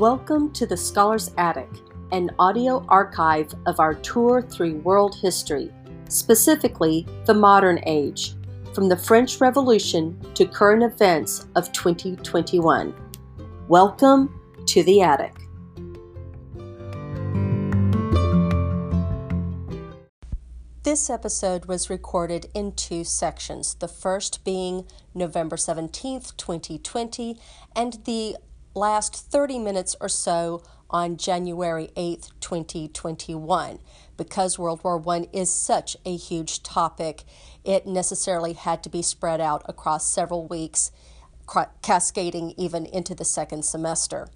[0.00, 1.68] Welcome to the Scholar's Attic,
[2.10, 5.70] an audio archive of our tour through world history,
[6.08, 8.32] specifically the modern age,
[8.72, 12.94] from the French Revolution to current events of 2021.
[13.68, 15.34] Welcome to the Attic.
[20.82, 27.38] This episode was recorded in two sections, the first being November 17th, 2020,
[27.76, 28.36] and the
[28.74, 33.78] last 30 minutes or so on January 8th, 2021.
[34.16, 37.24] Because World War I is such a huge topic,
[37.64, 40.90] it necessarily had to be spread out across several weeks,
[41.82, 44.28] cascading even into the second semester.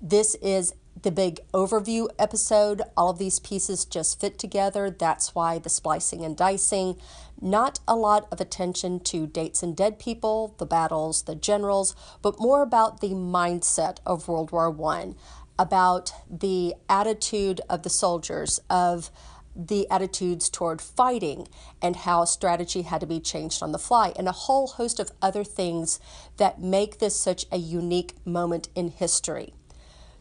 [0.00, 2.82] This is the big overview episode.
[2.96, 4.90] All of these pieces just fit together.
[4.90, 6.96] That's why the splicing and dicing.
[7.40, 12.40] Not a lot of attention to dates and dead people, the battles, the generals, but
[12.40, 15.14] more about the mindset of World War I,
[15.58, 19.10] about the attitude of the soldiers, of
[19.54, 21.46] the attitudes toward fighting
[21.82, 25.12] and how strategy had to be changed on the fly, and a whole host of
[25.20, 26.00] other things
[26.36, 29.52] that make this such a unique moment in history.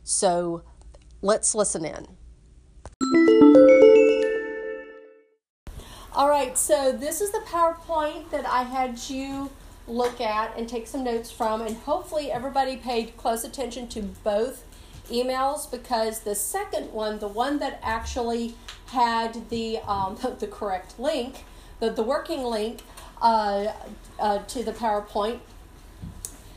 [0.03, 0.63] So
[1.21, 2.07] let's listen in.
[6.13, 9.49] All right, so this is the PowerPoint that I had you
[9.87, 14.65] look at and take some notes from, and hopefully everybody paid close attention to both
[15.09, 18.55] emails because the second one, the one that actually
[18.87, 21.45] had the um, the correct link,
[21.79, 22.81] the, the working link
[23.21, 23.67] uh,
[24.19, 25.39] uh, to the PowerPoint,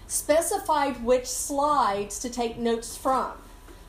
[0.06, 3.32] specified which slides to take notes from.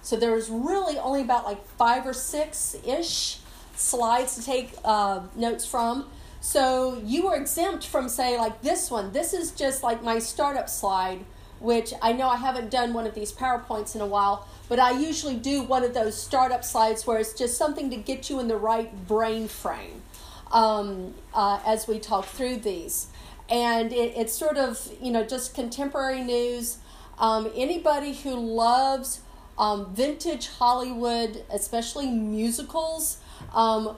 [0.02, 3.40] So there was really only about like five or six ish
[3.76, 6.08] slides to take uh, notes from.
[6.42, 9.12] So you were exempt from, say, like this one.
[9.14, 11.26] This is just like my startup slide,
[11.60, 14.92] which I know I haven't done one of these PowerPoints in a while, but I
[14.92, 18.48] usually do one of those startup slides where it's just something to get you in
[18.48, 20.04] the right brain frame
[20.52, 23.08] um, uh, as we talk through these.
[23.50, 26.80] And it, it's sort of, you know, just contemporary news.
[27.20, 29.22] Um, anybody who loves
[29.58, 33.20] um, vintage Hollywood, especially musicals,
[33.54, 33.96] um,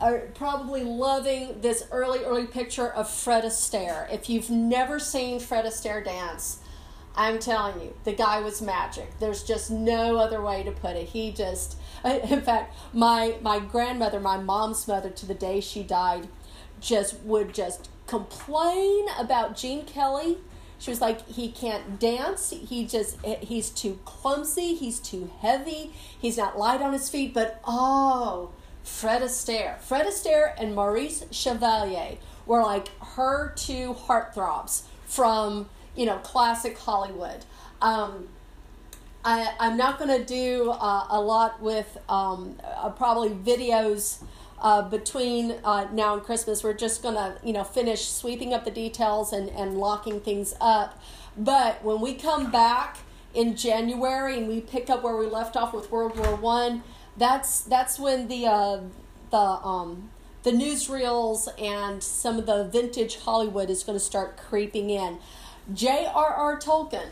[0.00, 4.12] are probably loving this early, early picture of Fred Astaire.
[4.12, 6.60] If you've never seen Fred Astaire dance,
[7.16, 9.18] I'm telling you, the guy was magic.
[9.18, 11.08] There's just no other way to put it.
[11.08, 16.28] He just, in fact, my my grandmother, my mom's mother, to the day she died,
[16.80, 20.38] just would just complain about Gene Kelly
[20.78, 22.50] she was like, he can't dance.
[22.50, 24.74] He just, he's too clumsy.
[24.74, 25.92] He's too heavy.
[26.18, 27.34] He's not light on his feet.
[27.34, 28.50] But oh,
[28.84, 29.80] Fred Astaire.
[29.80, 37.44] Fred Astaire and Maurice Chevalier were like her two heartthrobs from, you know, classic Hollywood.
[37.82, 38.28] Um,
[39.24, 44.22] I, I'm not going to do uh, a lot with um, uh, probably videos
[44.60, 46.62] uh, between uh, now and Christmas.
[46.62, 50.54] We're just going to, you know, finish sweeping up the details and, and locking things
[50.60, 51.00] up.
[51.36, 52.98] But when we come back
[53.34, 56.82] in January and we pick up where we left off with World War One,
[57.16, 58.80] that's that's when the uh,
[59.30, 60.10] the um,
[60.42, 65.18] the newsreels and some of the vintage Hollywood is going to start creeping in.
[65.72, 66.58] J.R.R.
[66.58, 67.10] Tolkien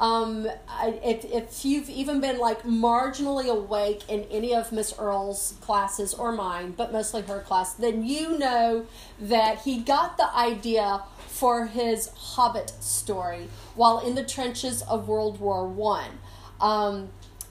[0.00, 0.48] um,
[0.82, 6.32] if, if you've even been like marginally awake in any of Miss Earl's classes or
[6.32, 8.86] mine, but mostly her class, then you know
[9.20, 15.38] that he got the idea for his Hobbit story while in the trenches of World
[15.38, 16.18] War One.
[16.62, 17.10] Um,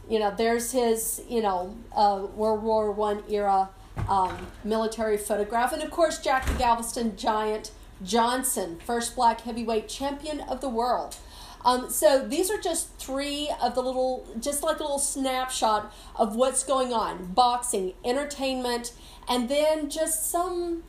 [0.09, 3.69] you know, there's his, you know, uh, World War One era
[4.07, 7.69] um, military photograph, and of course Jack the Galveston Giant
[8.03, 11.17] Johnson, first black heavyweight champion of the world.
[11.65, 16.35] Um, so these are just three of the little, just like a little snapshot of
[16.35, 18.93] what's going on boxing, entertainment,
[19.27, 20.83] and then just some,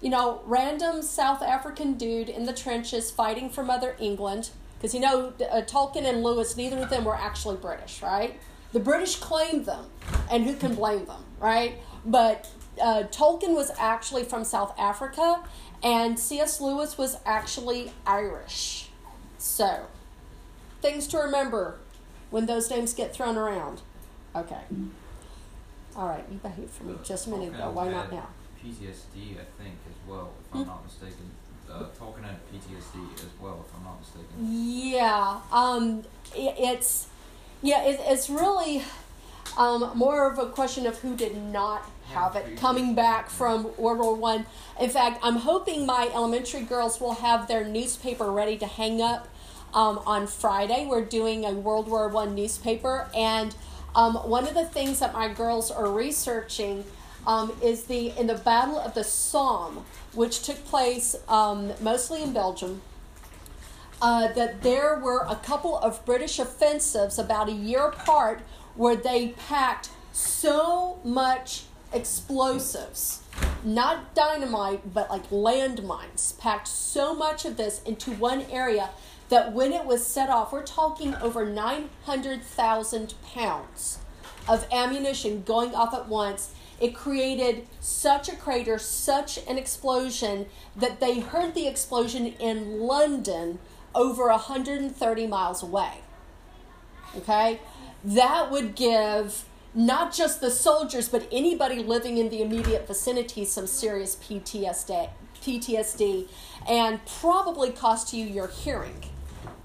[0.00, 4.50] you know, random South African dude in the trenches fighting for Mother England.
[4.76, 8.38] Because, you know, uh, Tolkien and Lewis, neither of them were actually British, right?
[8.72, 9.86] The British claimed them,
[10.30, 11.78] and who can blame them, right?
[12.04, 12.48] But
[12.80, 15.42] uh, Tolkien was actually from South Africa,
[15.82, 16.60] and C.S.
[16.60, 18.88] Lewis was actually Irish.
[19.38, 19.86] So,
[20.80, 21.78] things to remember
[22.30, 23.80] when those names get thrown around.
[24.34, 24.60] Okay.
[25.96, 27.70] All right, you behaved for me just a minute ago.
[27.70, 28.28] Why not now?
[28.62, 30.68] PTSD, I think, as well, if I'm hmm?
[30.68, 31.30] not mistaken.
[31.68, 34.26] Uh, Tolkien had PTSD as well, if I'm not mistaken.
[34.38, 36.02] Yeah, um,
[36.34, 37.06] it, it's
[37.62, 38.82] yeah, it, it's really
[39.56, 43.98] um, more of a question of who did not have it coming back from World
[43.98, 44.46] War One.
[44.80, 49.28] In fact, I'm hoping my elementary girls will have their newspaper ready to hang up
[49.74, 50.86] um, on Friday.
[50.86, 53.54] We're doing a World War One newspaper, and
[53.94, 56.84] um, one of the things that my girls are researching
[57.26, 59.84] um, is the in the Battle of the Somme,
[60.14, 62.82] which took place um, mostly in Belgium.
[64.02, 68.40] Uh, that there were a couple of British offensives about a year apart
[68.74, 73.20] where they packed so much explosives,
[73.62, 78.90] not dynamite, but like landmines, packed so much of this into one area
[79.30, 83.98] that when it was set off, we're talking over 900,000 pounds
[84.48, 86.52] of ammunition going off at once.
[86.80, 90.46] It created such a crater, such an explosion
[90.76, 93.60] that they heard the explosion in London
[93.94, 96.00] over 130 miles away.
[97.16, 97.60] Okay?
[98.02, 99.44] That would give
[99.74, 105.10] not just the soldiers, but anybody living in the immediate vicinity some serious PTSD,
[105.40, 106.28] PTSD
[106.68, 109.09] and probably cost you your hearing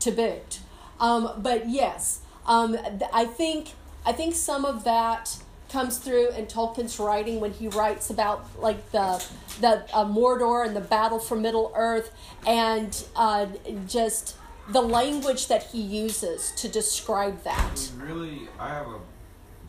[0.05, 0.59] to boot.
[0.99, 2.77] Um, but yes, um,
[3.13, 3.69] I think
[4.05, 5.37] I think some of that
[5.69, 9.23] comes through in Tolkien's writing when he writes about like the
[9.59, 12.11] the uh, Mordor and the battle for Middle Earth
[12.45, 13.47] and uh,
[13.87, 14.37] just
[14.69, 17.91] the language that he uses to describe that.
[17.97, 18.99] Really, I have a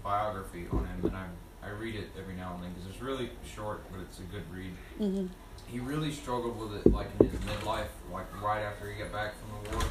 [0.04, 1.26] biography on him, and I
[1.62, 4.44] I read it every now and then because it's really short, but it's a good
[4.52, 4.72] read.
[5.00, 5.26] Mm-hmm.
[5.68, 9.34] He really struggled with it, like in his midlife, like right after he got back
[9.40, 9.86] from the war,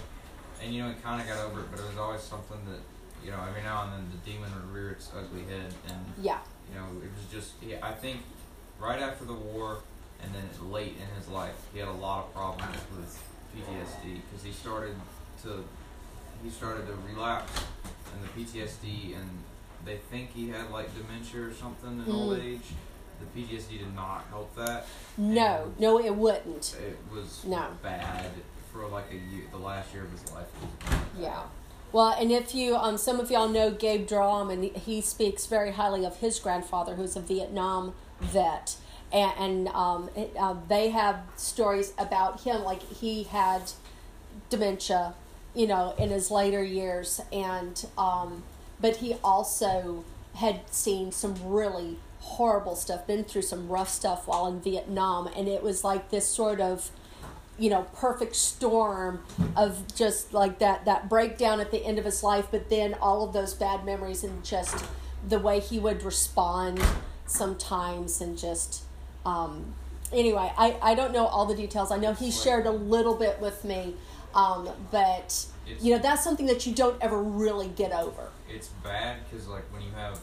[0.65, 2.79] and you know he kind of got over it, but it was always something that
[3.23, 6.39] you know every now and then the demon would rear its ugly head, and Yeah.
[6.73, 8.21] you know it was just yeah, I think
[8.79, 9.79] right after the war
[10.21, 13.21] and then late in his life he had a lot of problems with
[13.55, 14.95] PTSD because he started
[15.43, 15.63] to
[16.43, 17.51] he started to relapse
[18.15, 19.29] in the PTSD and
[19.85, 22.43] they think he had like dementia or something in old Mm.
[22.55, 22.73] age.
[23.21, 24.87] The PTSD did not help that.
[25.17, 26.75] No, And no, it wouldn't.
[26.81, 27.67] It was No.
[27.81, 28.29] bad
[28.75, 29.45] for like a year.
[29.51, 30.47] The last year of his life.
[31.17, 31.43] Yeah.
[31.91, 35.71] Well, and if you, um, some of y'all know Gabe Drum, and he speaks very
[35.71, 38.75] highly of his grandfather, who's a Vietnam vet,
[39.13, 43.71] and, and um, it, uh, they have stories about him, like he had
[44.49, 45.13] dementia,
[45.53, 48.43] you know, in his later years, and um,
[48.81, 54.47] but he also had seen some really horrible stuff, been through some rough stuff while
[54.47, 56.91] in Vietnam, and it was like this sort of
[57.57, 59.23] you know perfect storm
[59.55, 63.23] of just like that that breakdown at the end of his life but then all
[63.25, 64.85] of those bad memories and just
[65.27, 66.81] the way he would respond
[67.25, 68.83] sometimes and just
[69.25, 69.73] um,
[70.11, 71.91] anyway I, I don't know all the details.
[71.91, 73.95] I know he shared a little bit with me
[74.35, 75.45] um, but
[75.79, 78.29] you know that's something that you don't ever really get over.
[78.49, 80.19] It's bad because like when you have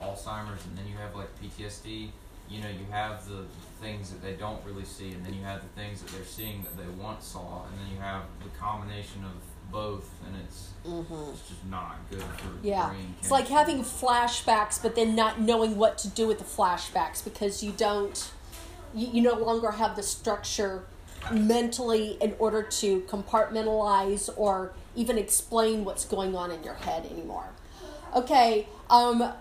[0.00, 2.10] Alzheimer's and then you have like PTSD,
[2.48, 3.44] you know, you have the
[3.80, 6.62] things that they don't really see, and then you have the things that they're seeing
[6.62, 9.32] that they once saw, and then you have the combination of
[9.72, 12.90] both, and it's it's just not good for Yeah.
[12.90, 13.14] brain.
[13.20, 17.62] It's like having flashbacks, but then not knowing what to do with the flashbacks because
[17.64, 18.30] you don't,
[18.94, 20.84] you, you no longer have the structure
[21.30, 27.48] mentally in order to compartmentalize or even explain what's going on in your head anymore.
[28.14, 29.32] Okay, um,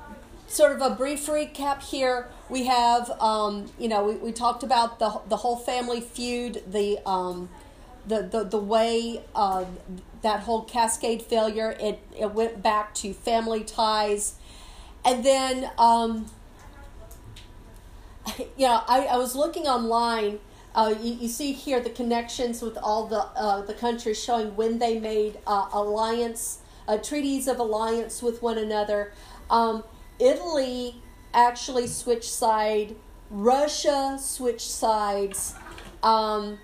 [0.47, 2.29] sort of a brief recap here.
[2.49, 6.99] We have, um, you know, we, we talked about the, the whole family feud, the,
[7.05, 7.49] um,
[8.07, 9.65] the, the, the way uh,
[10.21, 14.35] that whole cascade failure, it, it went back to family ties.
[15.03, 16.27] And then, um,
[18.37, 20.39] you know, I, I was looking online.
[20.73, 24.79] Uh, you, you see here the connections with all the uh, the countries showing when
[24.79, 29.13] they made uh, alliance uh, treaties of alliance with one another.
[29.49, 29.83] Um,
[30.19, 31.01] Italy
[31.33, 32.95] actually switched side.
[33.29, 35.55] Russia switched sides.
[36.03, 36.59] Um,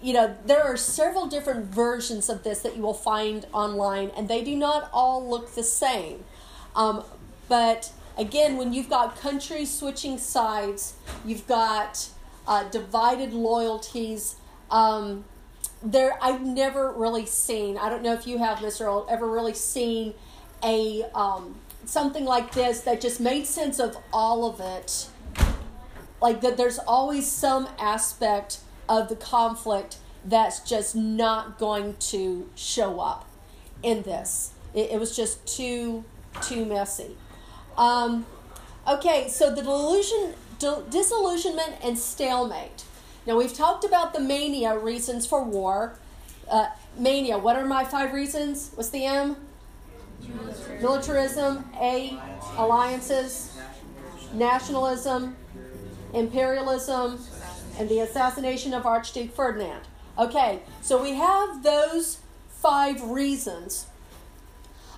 [0.00, 4.28] you know, there are several different versions of this that you will find online, and
[4.28, 6.24] they do not all look the same.
[6.76, 7.02] Um,
[7.48, 12.08] but again, when you've got countries switching sides, you've got
[12.46, 14.36] uh, divided loyalties.
[14.70, 15.24] Um,
[15.82, 17.76] there, I've never really seen.
[17.76, 18.82] I don't know if you have, Mr.
[18.82, 20.14] Earl, ever really seen
[20.62, 21.56] a um,
[21.88, 25.08] something like this that just made sense of all of it.
[26.20, 33.00] Like that there's always some aspect of the conflict that's just not going to show
[33.00, 33.26] up
[33.82, 34.52] in this.
[34.74, 36.04] It, it was just too
[36.42, 37.16] too messy.
[37.76, 38.26] Um,
[38.86, 42.84] okay so the delusion di- disillusionment and stalemate.
[43.26, 45.98] Now we've talked about the mania reasons for war.
[46.50, 46.66] Uh,
[46.98, 48.72] mania what are my five reasons?
[48.74, 49.36] What's the m
[50.80, 52.18] militarism a
[52.56, 53.56] alliances
[54.32, 55.36] nationalism
[56.12, 57.20] imperialism,
[57.78, 59.82] and the assassination of Archduke Ferdinand.
[60.18, 63.86] Okay, so we have those five reasons.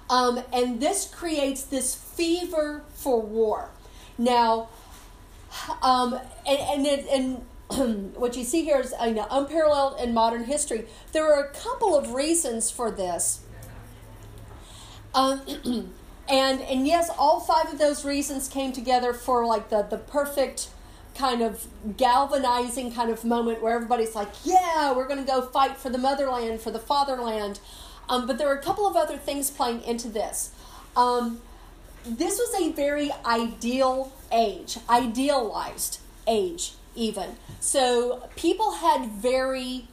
[0.08, 3.70] Um, and this creates this fever for war.
[4.18, 4.68] Now,
[5.82, 10.86] um, and, and, and what you see here is you know, unparalleled in modern history.
[11.12, 13.40] There are a couple of reasons for this.
[15.14, 15.40] Um,
[16.28, 20.70] and and yes, all five of those reasons came together for like the the perfect
[21.16, 25.76] kind of galvanizing kind of moment where everybody's like, yeah, we're going to go fight
[25.76, 27.60] for the motherland, for the fatherland.
[28.08, 30.50] Um, but there are a couple of other things playing into this.
[30.96, 31.40] Um,
[32.04, 37.36] this was a very ideal age, idealized age, even.
[37.60, 39.86] So people had very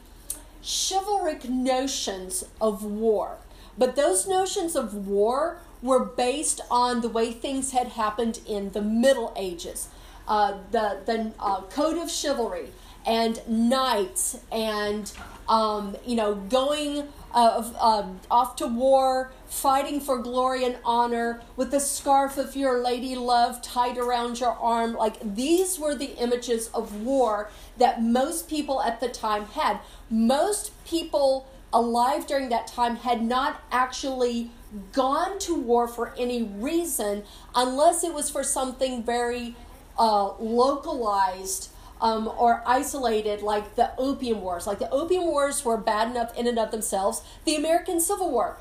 [0.64, 3.38] chivalric notions of war.
[3.78, 8.82] But those notions of war were based on the way things had happened in the
[8.82, 9.90] Middle Ages.
[10.28, 12.72] Uh, the the uh, code of chivalry
[13.06, 15.14] and knights and
[15.48, 21.72] um, you know going uh, um, off to war, fighting for glory and honor with
[21.72, 24.94] the scarf of your lady love tied around your arm.
[24.94, 29.80] Like these were the images of war that most people at the time had.
[30.10, 34.52] Most people alive during that time had not actually
[34.92, 37.24] gone to war for any reason
[37.56, 39.56] unless it was for something very
[39.98, 41.70] uh, localized
[42.02, 44.68] um, or isolated, like the Opium Wars.
[44.68, 47.22] Like the Opium Wars were bad enough in and of themselves.
[47.46, 48.58] The American Civil War,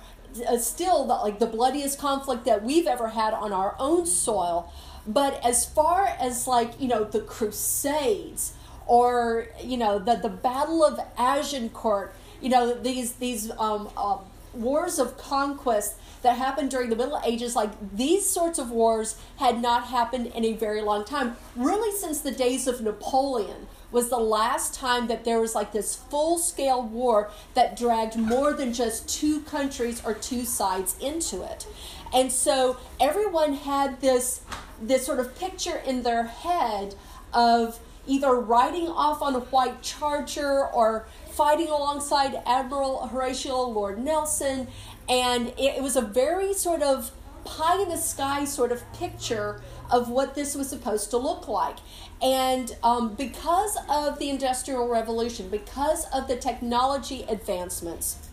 [0.48, 4.72] uh, still the, like the bloodiest conflict that we've ever had on our own soil.
[5.06, 8.54] But as far as like you know the Crusades
[8.86, 12.14] or you know the the Battle of Agincourt,
[12.46, 14.18] you know these these um, uh,
[14.54, 19.60] wars of conquest that happened during the Middle Ages, like these sorts of wars had
[19.60, 21.36] not happened in a very long time.
[21.56, 25.96] Really, since the days of Napoleon was the last time that there was like this
[25.96, 31.66] full scale war that dragged more than just two countries or two sides into it.
[32.14, 34.42] And so everyone had this
[34.80, 36.94] this sort of picture in their head
[37.32, 44.68] of either riding off on a white charger or fighting alongside Admiral Horatio Lord Nelson
[45.06, 47.12] and it, it was a very sort of
[47.44, 51.76] pie in the sky sort of picture of what this was supposed to look like.
[52.20, 58.28] And um, because of the Industrial Revolution, because of the technology advancements,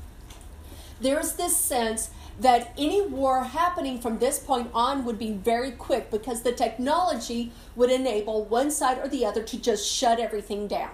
[1.00, 6.10] there's this sense that any war happening from this point on would be very quick
[6.10, 10.90] because the technology would enable one side or the other to just shut everything down.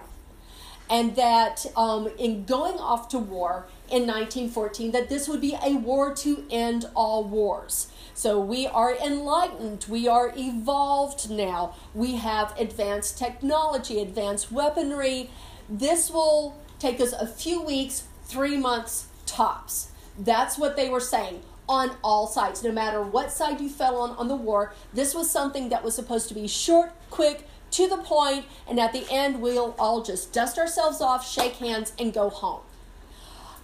[0.90, 5.74] And that um, in going off to war, in 1914 that this would be a
[5.74, 7.88] war to end all wars.
[8.14, 15.30] So we are enlightened, we are evolved now, we have advanced technology, advanced weaponry.
[15.68, 19.90] This will take us a few weeks, three months tops.
[20.18, 22.62] That's what they were saying on all sides.
[22.62, 25.94] No matter what side you fell on on the war, this was something that was
[25.94, 30.32] supposed to be short, quick, to the point, and at the end, we'll all just
[30.32, 32.62] dust ourselves off, shake hands, and go home.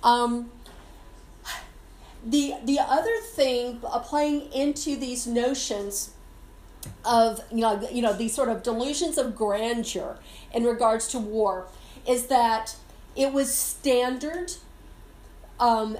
[0.02, 0.50] Um,
[2.24, 6.10] the the other thing uh, playing into these notions
[7.04, 10.18] of you know you know these sort of delusions of grandeur
[10.52, 11.66] in regards to war
[12.06, 12.76] is that
[13.14, 14.52] it was standard
[15.58, 15.96] um,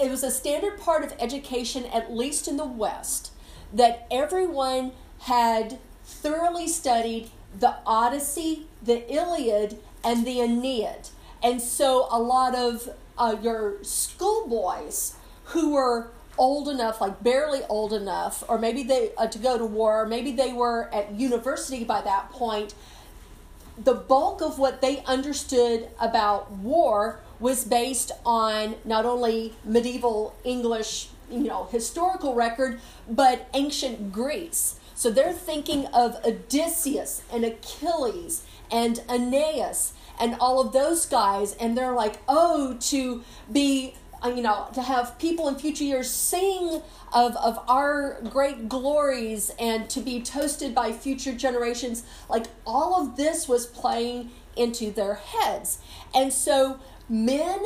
[0.00, 3.32] it was a standard part of education at least in the west
[3.72, 5.78] that everyone had
[6.26, 11.08] thoroughly studied the odyssey the iliad and the aeneid
[11.42, 15.16] and so a lot of uh, your schoolboys
[15.46, 19.64] who were old enough, like barely old enough, or maybe they uh, to go to
[19.64, 22.74] war, maybe they were at university by that point.
[23.82, 31.08] The bulk of what they understood about war was based on not only medieval English,
[31.30, 34.80] you know, historical record, but ancient Greece.
[34.96, 41.76] So they're thinking of Odysseus and Achilles and Aeneas and all of those guys, and
[41.76, 43.22] they're like, oh, to
[43.52, 46.80] be, uh, you know, to have people in future years sing
[47.12, 53.16] of, of our great glories and to be toasted by future generations, like all of
[53.16, 55.78] this was playing into their heads.
[56.14, 57.60] And so men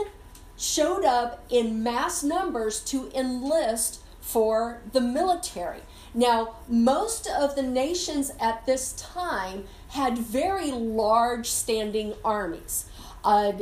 [0.59, 5.81] showed up in mass numbers to enlist for the military.
[6.15, 12.87] Now, most of the nations at this time had very large standing armies.
[13.23, 13.53] Uh,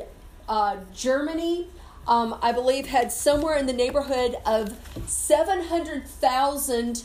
[0.49, 1.69] uh, Germany,
[2.07, 4.77] um, I believe, had somewhere in the neighborhood of
[5.07, 7.03] 700,000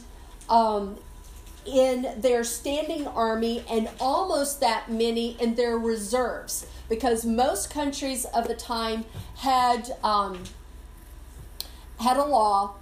[0.50, 0.98] um,
[1.66, 8.48] in their standing army and almost that many in their reserves because most countries of
[8.48, 9.06] the time
[9.38, 10.44] had um,
[12.00, 12.76] had a law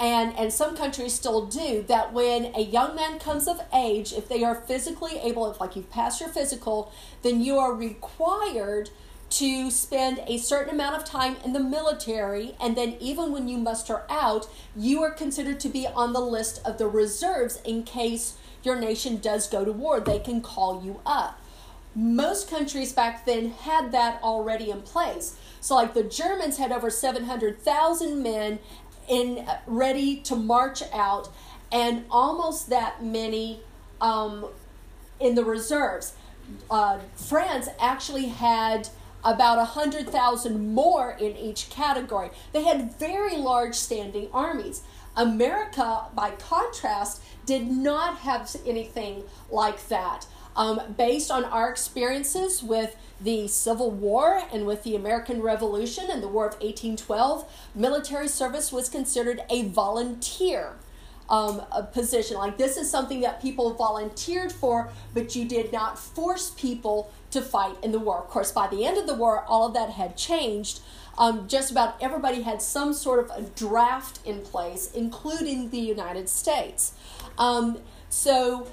[0.00, 4.28] and and some countries still do that when a young man comes of age if
[4.28, 8.90] they are physically able if like you've passed your physical then you are required
[9.30, 12.54] to spend a certain amount of time in the military.
[12.60, 16.60] And then even when you muster out you are considered to be on the list
[16.64, 20.00] of the reserves in case your nation does go to war.
[20.00, 21.40] They can call you up.
[21.94, 25.36] Most countries back then had that already in place.
[25.60, 28.58] So like the germans had over 700000 men
[29.08, 31.28] in ready to march out,
[31.72, 33.60] and almost that many
[34.00, 34.46] um,
[35.20, 36.14] in the reserves.
[36.70, 38.88] Uh, France actually had
[39.24, 42.30] about 100,000 more in each category.
[42.52, 44.82] They had very large standing armies.
[45.16, 50.26] America, by contrast, did not have anything like that.
[50.58, 56.20] Um, based on our experiences with the Civil War and with the American Revolution and
[56.20, 60.74] the War of 1812, military service was considered a volunteer
[61.28, 62.36] um, a position.
[62.36, 67.42] Like this is something that people volunteered for, but you did not force people to
[67.42, 68.18] fight in the war.
[68.18, 70.80] Of course, by the end of the war, all of that had changed.
[71.18, 76.28] Um, just about everybody had some sort of a draft in place, including the United
[76.28, 76.94] States.
[77.36, 78.68] Um, so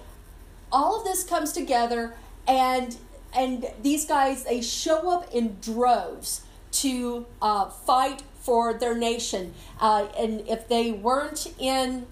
[0.71, 2.15] all of this comes together,
[2.47, 2.97] and
[3.35, 6.41] and these guys they show up in droves
[6.71, 9.53] to uh, fight for their nation.
[9.79, 12.05] Uh, and if they weren't in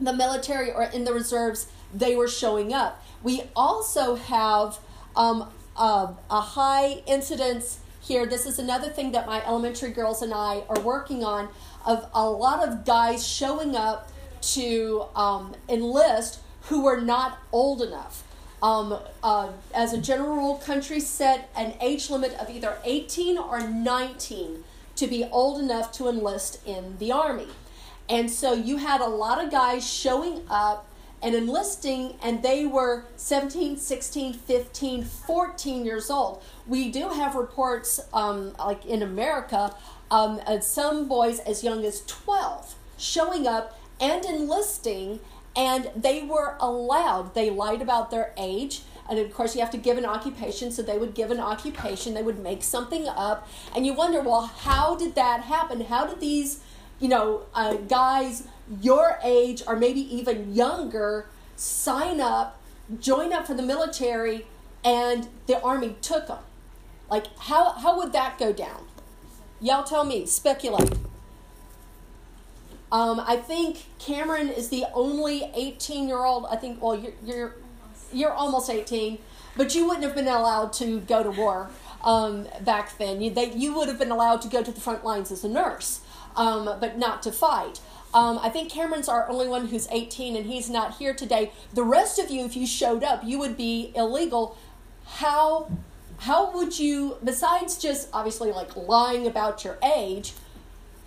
[0.00, 3.02] the military or in the reserves they were showing up.
[3.22, 4.78] We also have
[5.14, 8.26] um, a, a high incidence here.
[8.26, 11.48] This is another thing that my elementary girls and i are working on
[11.86, 18.24] of a lot of guys showing up to um, enlist who were not old enough
[18.64, 23.60] um, uh, as a general rule, countries set an age limit of either 18 or
[23.60, 24.64] 19
[24.96, 27.48] to be old enough to enlist in the Army.
[28.08, 30.88] And so you had a lot of guys showing up
[31.22, 36.42] and enlisting, and they were 17, 16, 15, 14 years old.
[36.66, 39.76] We do have reports, um, like in America,
[40.10, 45.20] um, some boys as young as 12 showing up and enlisting
[45.56, 49.78] and they were allowed they lied about their age and of course you have to
[49.78, 53.86] give an occupation so they would give an occupation they would make something up and
[53.86, 55.80] you wonder well how did that happen?
[55.82, 56.60] How did these
[57.00, 58.46] you know uh, guys
[58.80, 62.60] your age or maybe even younger sign up
[62.98, 64.46] join up for the military
[64.84, 66.38] and the army took them
[67.10, 68.86] like how, how would that go down?
[69.60, 70.92] Y'all tell me speculate
[72.94, 76.46] um, I think Cameron is the only 18 year old.
[76.48, 76.80] I think.
[76.80, 77.54] Well, you're you're
[78.12, 79.18] you're almost 18,
[79.56, 81.70] but you wouldn't have been allowed to go to war
[82.04, 83.20] um, back then.
[83.20, 85.48] You they, you would have been allowed to go to the front lines as a
[85.48, 86.02] nurse,
[86.36, 87.80] um, but not to fight.
[88.14, 91.50] Um, I think Cameron's our only one who's 18, and he's not here today.
[91.72, 94.56] The rest of you, if you showed up, you would be illegal.
[95.04, 95.68] How
[96.18, 100.34] how would you, besides just obviously like lying about your age,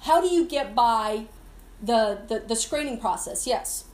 [0.02, 1.28] how do you get by
[1.82, 3.86] the, the, the screening process, yes.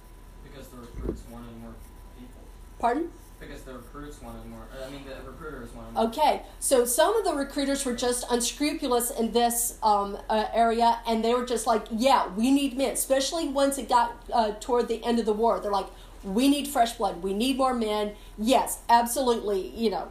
[0.44, 1.74] Because the recruits wanted more
[2.18, 2.42] people.
[2.80, 3.10] Pardon?
[3.40, 4.62] Because the recruits wanted more.
[4.86, 6.06] I mean, the recruiters wanted more.
[6.06, 11.24] Okay, so some of the recruiters were just unscrupulous in this um, uh, area, and
[11.24, 15.04] they were just like, "Yeah, we need men." Especially once it got uh, toward the
[15.04, 15.88] end of the war, they're like,
[16.24, 17.22] "We need fresh blood.
[17.22, 19.68] We need more men." Yes, absolutely.
[19.76, 20.08] You know,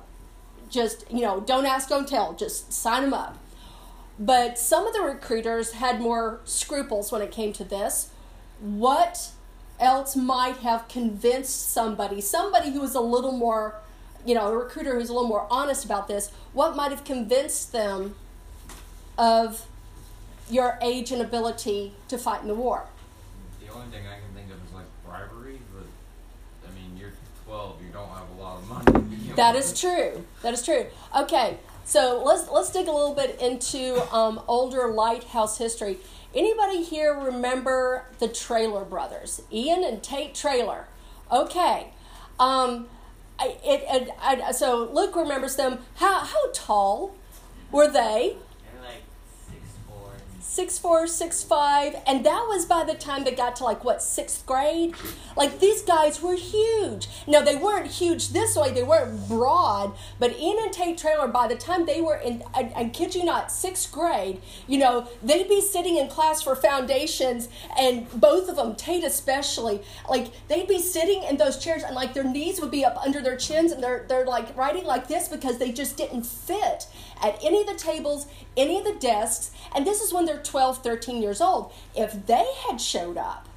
[0.68, 2.34] just you know, don't ask, don't tell.
[2.34, 3.38] Just sign them up.
[4.22, 8.12] But some of the recruiters had more scruples when it came to this.
[8.60, 9.32] What
[9.80, 13.80] else might have convinced somebody, somebody who was a little more,
[14.24, 17.72] you know, a recruiter who's a little more honest about this, what might have convinced
[17.72, 18.14] them
[19.18, 19.66] of
[20.48, 22.84] your age and ability to fight in the war?
[23.60, 27.10] The only thing I can think of is like bribery, but I mean, you're
[27.46, 29.08] 12, you don't have a lot of money.
[29.34, 30.24] That is true.
[30.42, 30.86] That is true.
[31.16, 35.98] Okay, so let's let's dig a little bit into um, older lighthouse history.
[36.34, 40.86] Anybody here remember the Trailer brothers, Ian and Tate Trailer?
[41.30, 41.92] Okay.
[42.38, 42.88] Um,
[43.40, 45.78] it, it, I, so Luke remembers them.
[45.96, 47.14] How how tall
[47.70, 48.36] were they?
[50.52, 54.02] Six four, six five, and that was by the time they got to like what
[54.02, 54.94] sixth grade.
[55.34, 57.08] Like these guys were huge.
[57.26, 59.94] Now they weren't huge this way; they weren't broad.
[60.18, 63.24] But Ian and Tate Trailer, by the time they were in, I, I kid you
[63.24, 68.56] not, sixth grade, you know, they'd be sitting in class for foundations, and both of
[68.56, 72.70] them, Tate especially, like they'd be sitting in those chairs, and like their knees would
[72.70, 75.96] be up under their chins, and they're they're like writing like this because they just
[75.96, 76.88] didn't fit
[77.22, 80.82] at any of the tables, any of the desks, and this is when they're 12,
[80.82, 81.72] 13 years old.
[81.94, 83.48] If they had showed up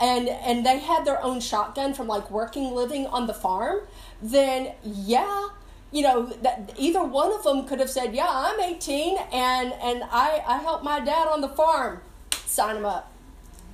[0.00, 3.80] and and they had their own shotgun from like working living on the farm,
[4.22, 5.48] then yeah,
[5.92, 10.02] you know that either one of them could have said, "Yeah, I'm 18 and and
[10.04, 12.00] I I help my dad on the farm."
[12.46, 13.12] Sign them up.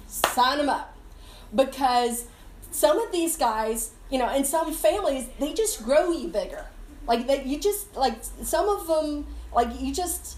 [0.09, 0.95] Sign them up.
[1.55, 2.27] Because
[2.71, 6.67] some of these guys, you know, in some families, they just grow you bigger.
[7.07, 10.37] Like that, you just like some of them, like you just,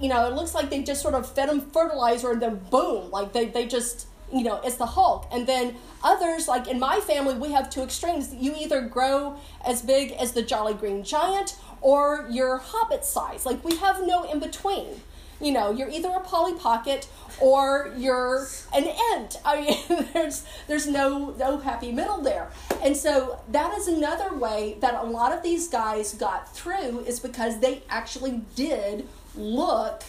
[0.00, 3.10] you know, it looks like they just sort of fed them fertilizer and then boom,
[3.10, 5.26] like they they just, you know, it's the Hulk.
[5.32, 8.34] And then others, like in my family, we have two extremes.
[8.34, 13.46] You either grow as big as the Jolly Green Giant or you're Hobbit size.
[13.46, 15.00] Like we have no in between.
[15.40, 17.08] You know, you're either a Polly Pocket
[17.40, 19.36] or you're an ent.
[19.44, 22.50] I mean, there's there's no no happy middle there.
[22.82, 27.20] And so that is another way that a lot of these guys got through is
[27.20, 30.02] because they actually did look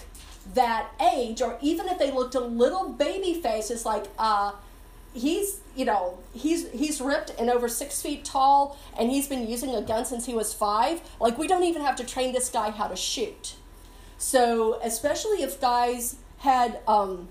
[0.56, 4.54] that age, or even if they looked a little baby face, it's like uh
[5.14, 9.74] he's you know he's he's ripped and over six feet tall and he's been using
[9.76, 12.70] a gun since he was five like we don't even have to train this guy
[12.70, 13.56] how to shoot
[14.20, 17.30] so especially if guys had, um,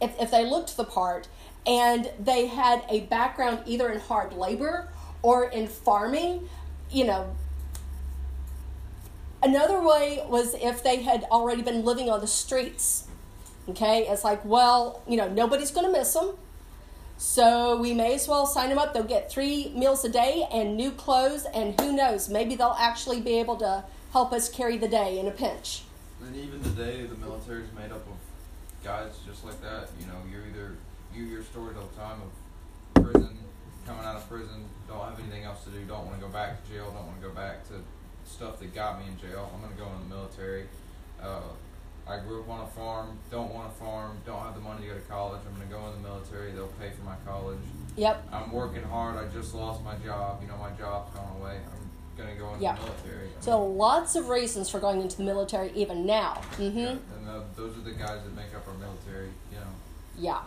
[0.00, 1.26] if, if they looked the part
[1.66, 4.88] and they had a background either in hard labor
[5.22, 6.48] or in farming,
[6.90, 7.34] you know.
[9.42, 13.08] Another way was if they had already been living on the streets.
[13.68, 16.36] Okay, it's like, well, you know, nobody's going to miss them.
[17.16, 18.92] So we may as well sign them up.
[18.92, 23.20] They'll get three meals a day and new clothes, and who knows, maybe they'll actually
[23.20, 25.84] be able to help us carry the day in a pinch.
[26.26, 28.16] And even today, the military is made up of
[28.84, 29.88] guys just like that.
[30.00, 30.76] You know, you're either
[31.14, 33.36] you hear stories all the time of prison,
[33.86, 36.64] coming out of prison, don't have anything else to do, don't want to go back
[36.64, 37.74] to jail, don't want to go back to
[38.24, 39.50] stuff that got me in jail.
[39.54, 40.66] I'm going to go in the military.
[41.20, 41.52] Uh,
[42.06, 44.88] I grew up on a farm, don't want to farm, don't have the money to
[44.88, 45.40] go to college.
[45.46, 46.52] I'm going to go in the military.
[46.52, 47.58] They'll pay for my college.
[47.96, 48.28] Yep.
[48.32, 49.16] I'm working hard.
[49.16, 50.40] I just lost my job.
[50.42, 51.58] You know, my job's gone away.
[51.58, 51.81] I'm
[52.16, 52.74] going to go into yeah.
[52.74, 53.28] the military.
[53.40, 56.40] So lots of reasons for going into the military even now.
[56.52, 56.78] Mm-hmm.
[56.78, 59.66] Yeah, and uh, those are the guys that make up our military, you know.
[60.18, 60.42] Yeah.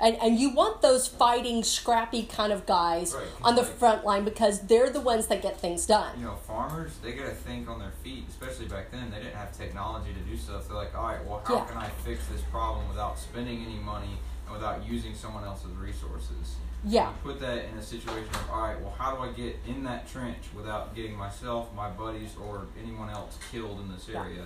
[0.00, 4.04] And, and you want those fighting, scrappy kind of guys right, on the like, front
[4.04, 6.18] line because they're the ones that get things done.
[6.18, 9.10] You know, farmers, they got to think on their feet, especially back then.
[9.10, 10.66] They didn't have technology to do stuff.
[10.66, 11.64] They're like, all right, well, how yeah.
[11.66, 16.56] can I fix this problem without spending any money and without using someone else's resources?
[16.86, 17.12] Yeah.
[17.22, 20.06] Put that in a situation of, all right, well, how do I get in that
[20.10, 24.36] trench without getting myself, my buddies, or anyone else killed in this area?
[24.36, 24.44] Yeah.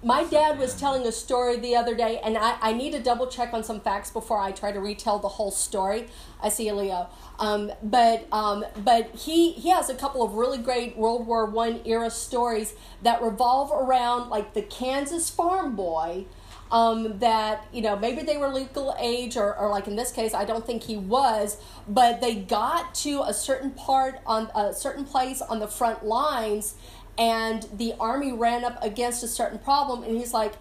[0.00, 3.26] My dad was telling a story the other day, and I, I need to double
[3.26, 6.06] check on some facts before I try to retell the whole story.
[6.40, 7.08] I see Leo.
[7.40, 11.80] Um, but um, but he, he has a couple of really great World War One
[11.84, 16.26] era stories that revolve around like the Kansas farm boy
[16.70, 20.34] um, that you know maybe they were legal age or, or like in this case
[20.34, 21.56] i don't think he was
[21.88, 26.74] but they got to a certain part on a certain place on the front lines
[27.16, 30.54] and the army ran up against a certain problem and he's like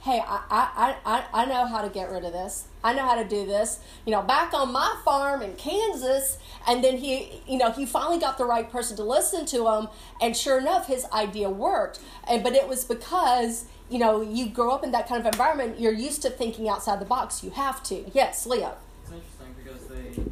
[0.00, 2.66] hey I, I, I, I know how to get rid of this.
[2.84, 3.80] I know how to do this.
[4.06, 8.18] You know back on my farm in kansas and then he you know he finally
[8.18, 9.88] got the right person to listen to him
[10.20, 12.00] and sure enough his idea worked.
[12.28, 15.80] And but it was because you know, you grow up in that kind of environment,
[15.80, 17.42] you're used to thinking outside the box.
[17.42, 18.04] You have to.
[18.12, 18.76] Yes, Leo.
[19.02, 20.22] It's interesting because they,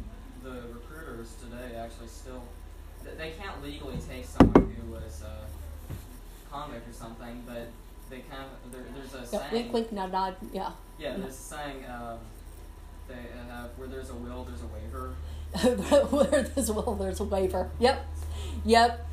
[0.43, 2.43] the recruiters today actually still,
[3.17, 7.69] they can't legally take someone who was a convict or something, but
[8.09, 9.53] they kind of, there, there's a yeah, saying.
[9.53, 10.71] Wink, wink, nod, nod, yeah.
[10.99, 12.19] Yeah, there's a saying, um,
[13.07, 13.15] they
[13.49, 15.15] have, where there's a will, there's a waiver.
[16.11, 17.71] where there's a will, there's a waiver.
[17.79, 18.05] Yep.
[18.65, 19.06] Yep.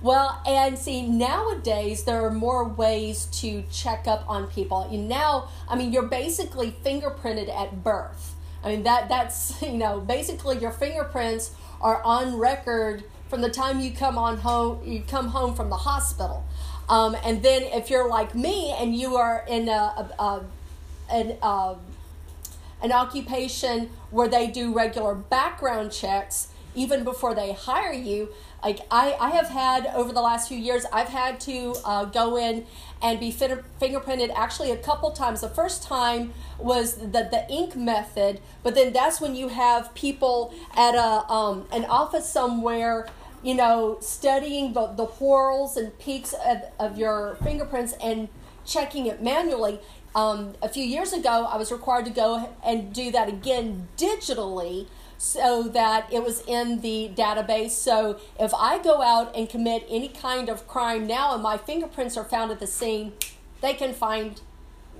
[0.00, 4.88] Well, and see, nowadays there are more ways to check up on people.
[4.90, 8.34] You now, I mean, you're basically fingerprinted at birth.
[8.62, 13.80] I mean, that that's you know, basically your fingerprints are on record from the time
[13.80, 14.80] you come on home.
[14.84, 16.44] You come home from the hospital,
[16.88, 20.44] um, and then if you're like me and you are in a, a, a
[21.10, 21.74] an uh,
[22.82, 28.28] an occupation where they do regular background checks even before they hire you
[28.64, 32.36] like I, I have had over the last few years i've had to uh, go
[32.36, 32.66] in
[33.02, 35.42] and be finger, fingerprinted actually a couple times.
[35.42, 40.54] The first time was the, the ink method but then that's when you have people
[40.74, 43.06] at a um, an office somewhere
[43.42, 48.28] you know studying the, the whorls and peaks of, of your fingerprints and
[48.64, 49.78] checking it manually.
[50.16, 54.86] Um, a few years ago i was required to go and do that again digitally
[55.18, 57.70] so that it was in the database.
[57.70, 62.16] So if I go out and commit any kind of crime now and my fingerprints
[62.16, 63.12] are found at the scene,
[63.60, 64.40] they can find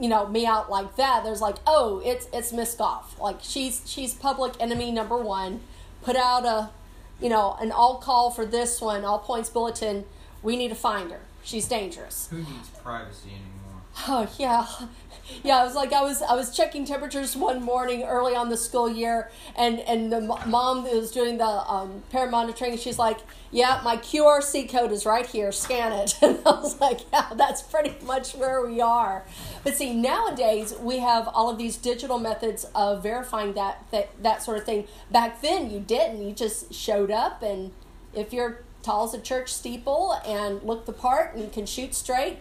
[0.01, 1.25] you know me out like that.
[1.25, 5.61] There's like oh it's it's miss goff like she's she's public enemy number one.
[6.03, 6.71] Put out a
[7.21, 10.05] you know an all call for this one all points bulletin.
[10.43, 11.21] We need to find her.
[11.43, 12.29] She's dangerous.
[12.31, 13.83] Who needs privacy anymore?
[14.09, 14.67] oh yeah
[15.43, 18.57] yeah it was like i was i was checking temperatures one morning early on the
[18.57, 23.19] school year and and the mom was doing the um, parent monitoring she's like
[23.51, 25.53] yeah my qrc code is right here.
[25.53, 26.17] Scan it.
[26.23, 29.25] And i was like yeah that's pretty much where we are.
[29.63, 34.43] But see nowadays we have all of these digital methods of verifying that that, that
[34.43, 34.87] sort of thing.
[35.11, 36.23] Back then you didn't.
[36.27, 37.73] You just showed up and
[38.15, 42.37] if you're tall as a church steeple and look the part and can shoot straight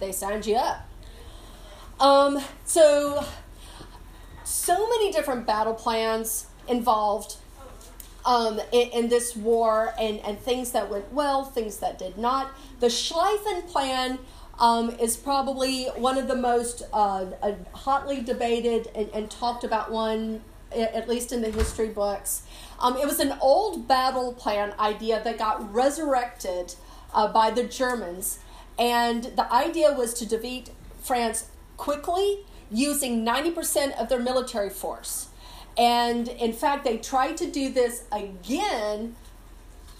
[0.00, 0.88] they signed you up
[2.00, 3.24] um, so,
[4.44, 7.36] so many different battle plans involved
[8.26, 12.50] um, in, in, this war, and, and things that went well, things that did not.
[12.80, 14.18] The Schlieffen plan
[14.58, 19.90] um, is probably one of the most uh, uh, hotly debated and, and, talked about
[19.90, 20.42] one,
[20.74, 22.42] at least in the history books.
[22.78, 26.74] Um, it was an old battle plan idea that got resurrected
[27.12, 28.38] uh, by the Germans,
[28.78, 30.70] and the idea was to defeat
[31.02, 35.28] France quickly using 90% of their military force.
[35.76, 39.16] And in fact, they tried to do this again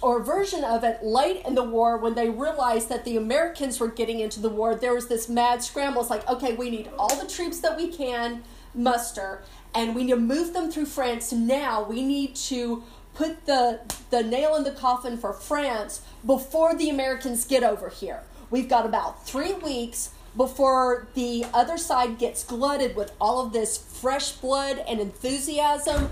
[0.01, 3.81] or a version of it late in the war when they realized that the Americans
[3.81, 4.75] were getting into the war.
[4.75, 6.03] There was this mad scramble.
[6.03, 9.43] It's like, okay, we need all the troops that we can muster
[9.75, 11.83] and we need to move them through France now.
[11.83, 12.85] We need to
[13.15, 18.23] put the, the nail in the coffin for France before the Americans get over here.
[18.51, 23.77] We've got about three weeks before the other side gets glutted with all of this
[23.77, 26.11] fresh blood and enthusiasm.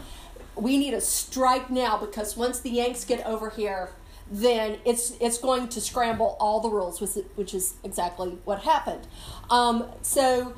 [0.54, 3.90] We need a strike now because once the Yanks get over here,
[4.30, 9.06] then it's it's going to scramble all the rules, which, which is exactly what happened.
[9.50, 10.54] Um, so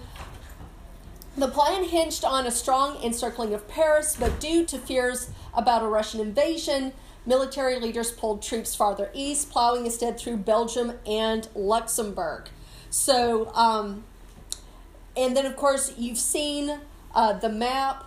[1.36, 5.86] the plan hinged on a strong encircling of Paris, but due to fears about a
[5.86, 6.92] Russian invasion,
[7.26, 12.50] military leaders pulled troops farther east, plowing instead through Belgium and Luxembourg.
[12.94, 14.04] So, um,
[15.16, 16.78] and then of course you've seen
[17.12, 18.04] uh, the map,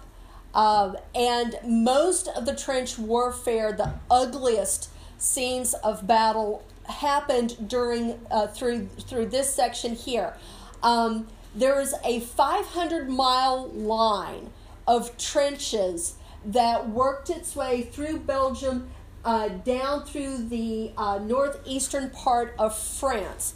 [0.53, 8.47] uh, and most of the trench warfare, the ugliest scenes of battle happened during uh,
[8.47, 10.37] through through this section here.
[10.81, 14.51] Um, there is a 500 mile line
[14.87, 18.89] of trenches that worked its way through Belgium
[19.25, 23.53] uh, down through the uh, northeastern part of France.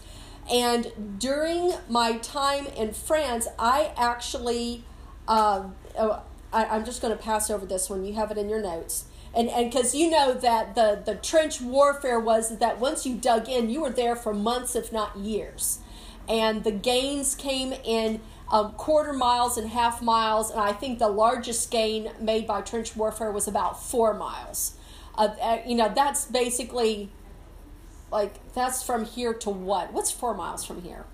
[0.51, 4.83] And during my time in France, I actually,
[5.27, 8.03] uh, I, am just going to pass over this one.
[8.03, 9.05] You have it in your notes.
[9.33, 13.47] And and because you know that the, the trench warfare was that once you dug
[13.47, 15.79] in, you were there for months, if not years.
[16.27, 18.19] And the gains came in
[18.51, 20.51] um, quarter miles and half miles.
[20.51, 24.73] And I think the largest gain made by trench warfare was about four miles.
[25.15, 27.09] Uh, uh you know, that's basically
[28.11, 29.93] like that's from here to what?
[29.93, 31.05] What's four miles from here?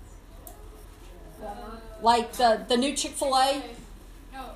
[2.02, 3.62] Like the the new Chick Fil A.
[4.32, 4.48] No, no,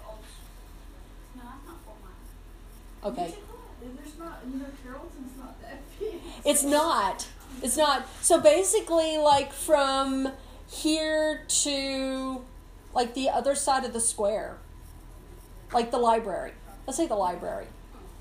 [1.37, 3.19] that's not four miles.
[3.19, 3.35] Okay.
[3.81, 6.15] There's not, you know, Carrollton's not that big.
[6.45, 7.27] It's not.
[7.63, 8.07] It's not.
[8.21, 10.33] So basically, like from
[10.69, 12.45] here to
[12.95, 14.59] like the other side of the square,
[15.73, 16.53] like the library.
[16.87, 17.67] Let's say the library.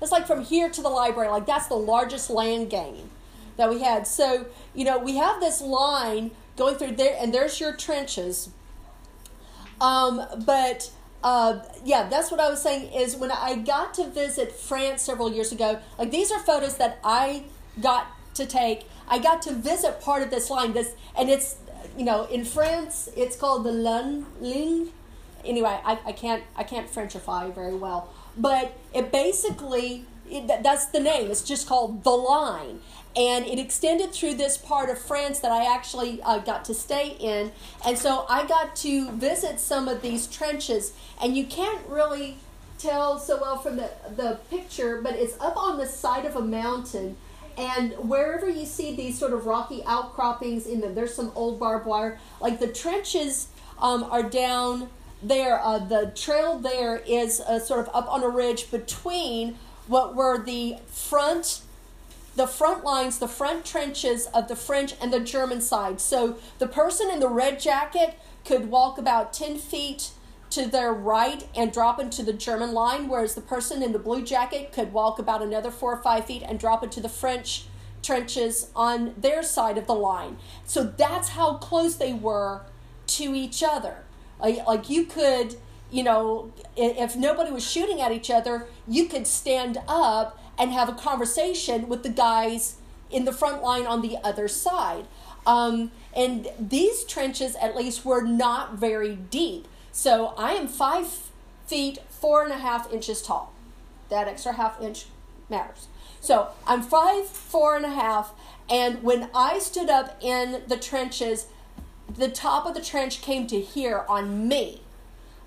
[0.00, 1.28] It's like from here to the library.
[1.28, 3.10] Like that's the largest land gain
[3.56, 4.06] that we had.
[4.06, 8.50] So, you know, we have this line going through there, and there's your trenches.
[9.80, 10.90] Um, but
[11.24, 15.32] uh, yeah, that's what I was saying is when I got to visit France several
[15.32, 17.44] years ago, like these are photos that I
[17.80, 18.86] got to take.
[19.08, 20.72] I got to visit part of this line.
[20.72, 21.56] This and it's
[21.96, 24.26] you know in France it's called the Lun.
[25.44, 31.00] Anyway, I, I can't I can't Frenchify very well, but it basically it, that's the
[31.00, 31.30] name.
[31.30, 32.80] It's just called the line,
[33.16, 37.16] and it extended through this part of France that I actually uh, got to stay
[37.20, 37.52] in.
[37.84, 42.38] And so I got to visit some of these trenches, and you can't really
[42.78, 46.42] tell so well from the, the picture, but it's up on the side of a
[46.42, 47.16] mountain.
[47.56, 51.86] And wherever you see these sort of rocky outcroppings, in the, there's some old barbed
[51.86, 52.18] wire.
[52.40, 54.88] Like the trenches um, are down
[55.22, 55.60] there.
[55.60, 59.56] Uh, the trail there is uh, sort of up on a ridge between
[59.86, 61.62] what were the front
[62.34, 66.00] the front lines, the front trenches of the French and the German side.
[66.00, 70.12] So the person in the red jacket could walk about 10 feet
[70.50, 74.22] to their right and drop into the German line, whereas the person in the blue
[74.22, 77.64] jacket could walk about another four or five feet and drop into the French
[78.02, 80.36] trenches on their side of the line.
[80.64, 82.62] So that's how close they were
[83.08, 84.04] to each other.
[84.42, 85.56] Like, you could,
[85.90, 90.88] you know, if nobody was shooting at each other, you could stand up and have
[90.88, 92.76] a conversation with the guys
[93.10, 95.06] in the front line on the other side.
[95.46, 99.66] Um, and these trenches, at least, were not very deep.
[99.92, 101.06] So I am five
[101.66, 103.52] feet four and a half inches tall.
[104.08, 105.06] That extra half inch
[105.48, 105.88] matters.
[106.20, 108.32] So I'm five four and a half,
[108.70, 111.46] and when I stood up in the trenches,
[112.16, 114.82] the top of the trench came to here on me,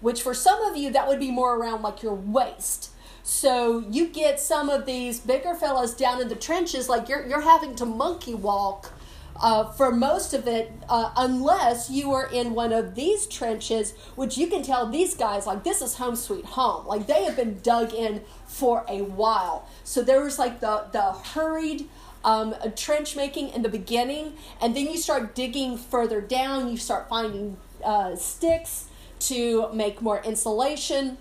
[0.01, 2.91] which for some of you that would be more around like your waist.
[3.23, 7.41] So you get some of these bigger fellas down in the trenches, like you're you're
[7.41, 8.91] having to monkey walk
[9.37, 14.37] uh, for most of it, uh, unless you are in one of these trenches, which
[14.37, 16.85] you can tell these guys, like, this is home sweet home.
[16.87, 19.67] Like, they have been dug in for a while.
[19.83, 21.89] So there was like the, the hurried
[22.25, 27.07] um, trench making in the beginning, and then you start digging further down, you start
[27.07, 28.87] finding uh, sticks
[29.19, 31.17] to make more insulation.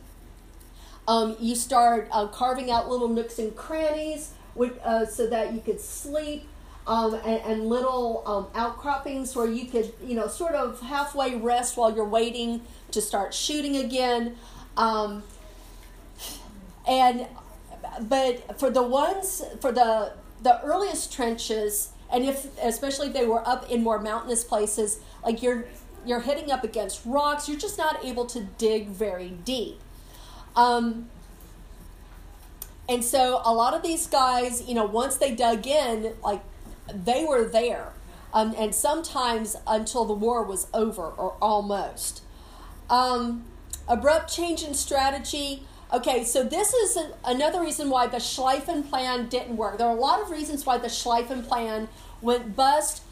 [1.06, 5.60] Um, you start uh, carving out little nooks and crannies with, uh, so that you
[5.60, 6.48] could sleep
[6.86, 11.76] um, and, and, little um, outcroppings where you could, you know, sort of halfway rest
[11.76, 14.36] while you're waiting to start shooting again.
[14.76, 15.22] Um,
[16.86, 17.26] and
[18.00, 20.12] but for the ones for the
[20.44, 25.42] the earliest trenches, and if especially if they were up in more mountainous places, like
[25.42, 25.64] you're
[26.06, 29.80] you're hitting up against rocks, you're just not able to dig very deep.
[30.54, 31.08] Um,
[32.88, 36.42] and so a lot of these guys, you know, once they dug in, like
[36.92, 37.92] they were there.
[38.34, 42.22] Um, and sometimes until the war was over or almost.
[42.90, 43.44] Um,
[43.88, 45.62] abrupt change in strategy.
[45.94, 49.78] Okay, so this is a, another reason why the Schlieffen plan didn't work.
[49.78, 51.86] There are a lot of reasons why the Schlieffen plan
[52.20, 53.04] went bust.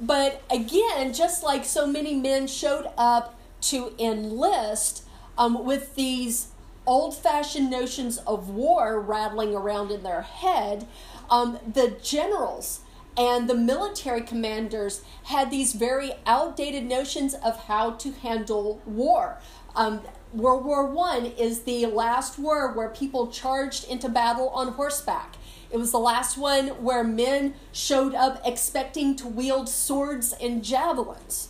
[0.00, 5.04] But again, just like so many men showed up to enlist
[5.36, 6.48] um, with these
[6.86, 10.88] old fashioned notions of war rattling around in their head,
[11.30, 12.80] um, the generals
[13.16, 19.38] and the military commanders had these very outdated notions of how to handle war.
[19.76, 20.00] Um,
[20.32, 25.36] World War One is the last war where people charged into battle on horseback.
[25.70, 31.48] It was the last one where men showed up expecting to wield swords and javelins.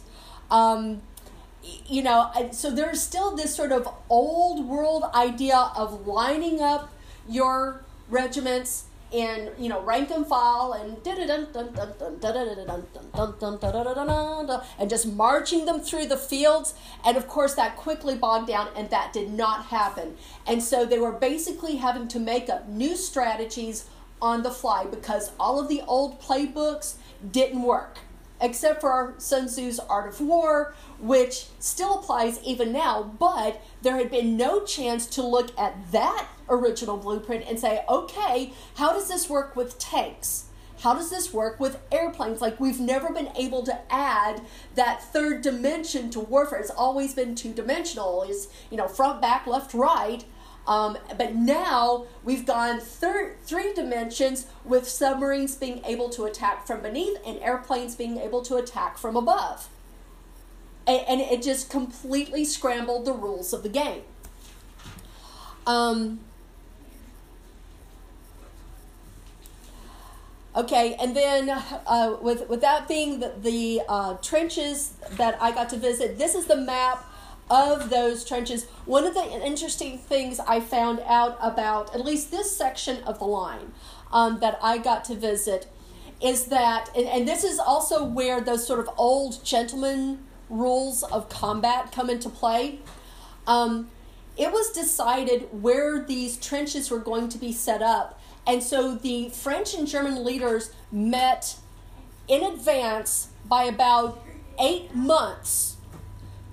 [0.51, 1.03] Um,
[1.87, 6.93] you know, so there's still this sort of old world idea of lining up
[7.29, 10.99] your regiments in you know rank and file and
[14.79, 18.91] and just marching them through the fields and of course that quickly bogged down and
[18.91, 20.17] that did not happen
[20.47, 23.87] and so they were basically having to make up new strategies
[24.21, 26.97] on the fly because all of the old playbooks
[27.31, 27.99] didn't work
[28.41, 34.11] except for Sun Tzu's Art of War, which still applies even now, but there had
[34.11, 39.29] been no chance to look at that original blueprint and say, okay, how does this
[39.29, 40.45] work with tanks?
[40.81, 42.41] How does this work with airplanes?
[42.41, 44.43] Like, we've never been able to add
[44.77, 46.61] that third dimension to warfare.
[46.61, 50.25] It's always been two dimensional, is, you know, front, back, left, right.
[50.69, 56.83] Um, but now we've gone thir- three dimensions with submarines being able to attack from
[56.83, 59.69] beneath and airplanes being able to attack from above.
[60.89, 64.03] And, and it just completely scrambled the rules of the game.
[65.67, 66.21] Um,
[70.57, 75.69] Okay, and then uh, with with that being the, the uh, trenches that I got
[75.69, 77.05] to visit, this is the map
[77.49, 78.65] of those trenches.
[78.85, 83.25] One of the interesting things I found out about at least this section of the
[83.25, 83.73] line
[84.11, 85.69] um, that I got to visit
[86.21, 91.29] is that, and, and this is also where those sort of old gentleman rules of
[91.29, 92.81] combat come into play.
[93.47, 93.91] Um,
[94.37, 99.29] it was decided where these trenches were going to be set up and so the
[99.29, 101.57] French and German leaders met
[102.27, 104.25] in advance by about
[104.59, 105.77] eight months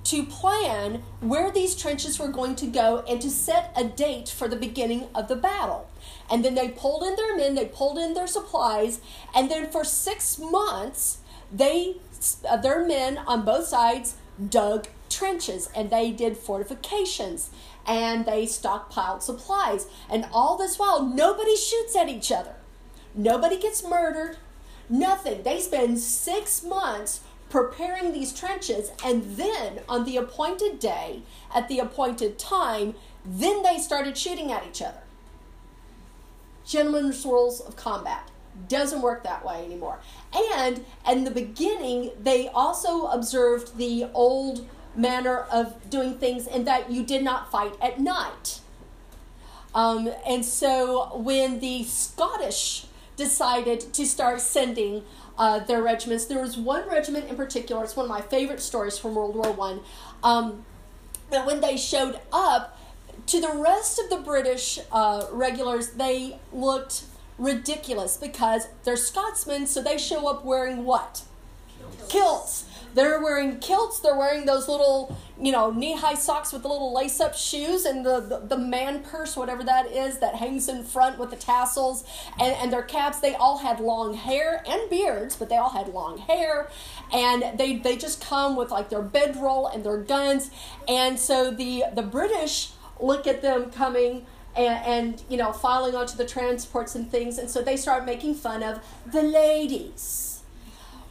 [0.04, 4.50] to plan where these trenches were going to go and to set a date for
[4.50, 5.90] the beginning of the battle.
[6.30, 9.00] And then they pulled in their men, they pulled in their supplies,
[9.34, 11.96] and then for six months, they
[12.48, 14.16] Uh, their men on both sides
[14.50, 17.50] dug trenches and they did fortifications
[17.86, 19.88] and they stockpiled supplies.
[20.10, 22.56] And all this while, nobody shoots at each other.
[23.14, 24.38] Nobody gets murdered.
[24.90, 25.44] Nothing.
[25.44, 31.22] They spend six months preparing these trenches, and then on the appointed day,
[31.54, 35.02] at the appointed time, then they started shooting at each other.
[36.66, 38.30] Gentlemen's rules of combat
[38.68, 40.00] doesn't work that way anymore.
[40.58, 46.90] And in the beginning, they also observed the old manner of doing things in that
[46.90, 48.60] you did not fight at night.
[49.74, 52.86] Um, and so when the Scottish
[53.18, 55.04] decided to start sending
[55.38, 57.84] uh, their regiments, there was one regiment in particular.
[57.84, 59.82] It's one of my favorite stories from World War One.
[60.24, 60.66] Um,
[61.30, 62.80] when they showed up,
[63.28, 67.04] to the rest of the British uh, regulars, they looked
[67.38, 71.24] ridiculous because they're Scotsmen, so they show up wearing what?
[72.10, 72.66] Kilts.
[72.94, 74.00] They're wearing kilts.
[74.00, 78.22] They're wearing those little, you know, knee-high socks with the little lace-up shoes and the,
[78.22, 82.06] the, the man purse, whatever that is, that hangs in front with the tassels,
[82.40, 83.20] and, and their caps.
[83.20, 86.70] They all had long hair and beards, but they all had long hair,
[87.12, 90.50] and they they just come with like their bedroll and their guns,
[90.88, 92.72] and so the the British
[93.02, 94.26] look at them coming
[94.56, 98.36] and, and, you know filing onto the transports and things and so they start making
[98.36, 100.44] fun of the ladies.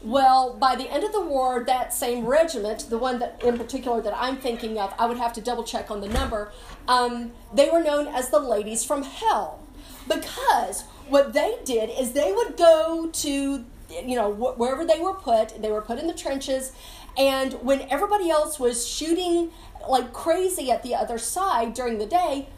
[0.02, 4.02] Well by the end of the war that same regiment the one that in particular
[4.02, 6.52] that i'm thinking of i would have to double check on the number
[6.88, 9.60] um, they were known as the ladies from hell.
[10.06, 15.14] Because what they did is they would go to you know wh- wherever they were
[15.14, 16.72] put they were put in the trenches
[17.18, 19.50] and when everybody else was shooting
[19.88, 22.48] like crazy at the other side during the day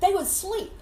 [0.00, 0.72] they would sleep.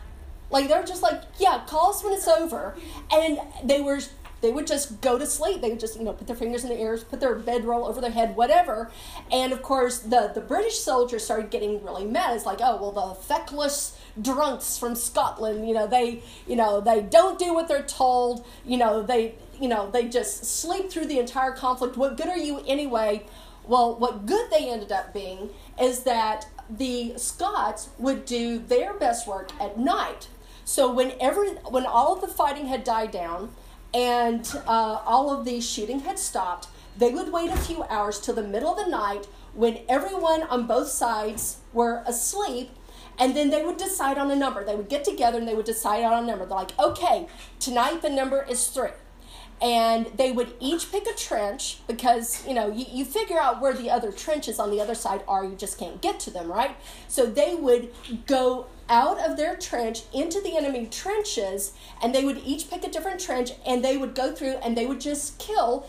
[0.51, 2.77] Like they're just like, yeah, call us when it's over,
[3.13, 4.01] and they were
[4.41, 5.63] they would just go to sleep.
[5.63, 8.01] They would just you know put their fingers in their ears, put their bedroll over
[8.01, 8.91] their head, whatever.
[9.33, 12.37] And of course, the the British soldiers started getting really mad.
[12.37, 17.01] It's like, oh well, the feckless drunks from Scotland, you know, they you know they
[17.01, 18.45] don't do what they're told.
[18.67, 21.97] You know, they you know they just sleep through the entire conflict.
[21.97, 23.27] What good are you anyway?
[23.67, 25.49] Well, what good they ended up being
[25.81, 30.29] is that the Scots would do their best work at night.
[30.65, 33.53] So when every, when all of the fighting had died down
[33.93, 38.35] and uh, all of the shooting had stopped, they would wait a few hours till
[38.35, 42.71] the middle of the night when everyone on both sides were asleep
[43.19, 44.65] and then they would decide on a number.
[44.65, 46.47] They would get together and they would decide on a number.
[46.47, 47.29] They're like, okay,
[47.61, 48.91] tonight the number is three
[49.63, 53.73] and they would each pick a trench because you know you, you figure out where
[53.73, 55.45] the other trenches on the other side are.
[55.45, 56.77] You just can't get to them right?
[57.09, 57.91] So they would
[58.27, 62.91] go out of their trench into the enemy trenches and they would each pick a
[62.91, 65.89] different trench and they would go through and they would just kill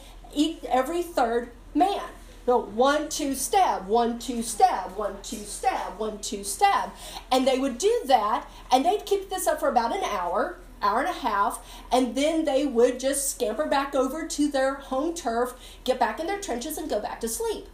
[0.69, 2.03] every third man.
[2.47, 6.91] No, one, two, stab, one, two, stab, one, two, stab, one, two, stab.
[7.31, 10.99] And they would do that, and they'd keep this up for about an hour hour
[10.99, 15.53] and a half, and then they would just scamper back over to their home turf,
[15.83, 17.67] get back in their trenches, and go back to sleep.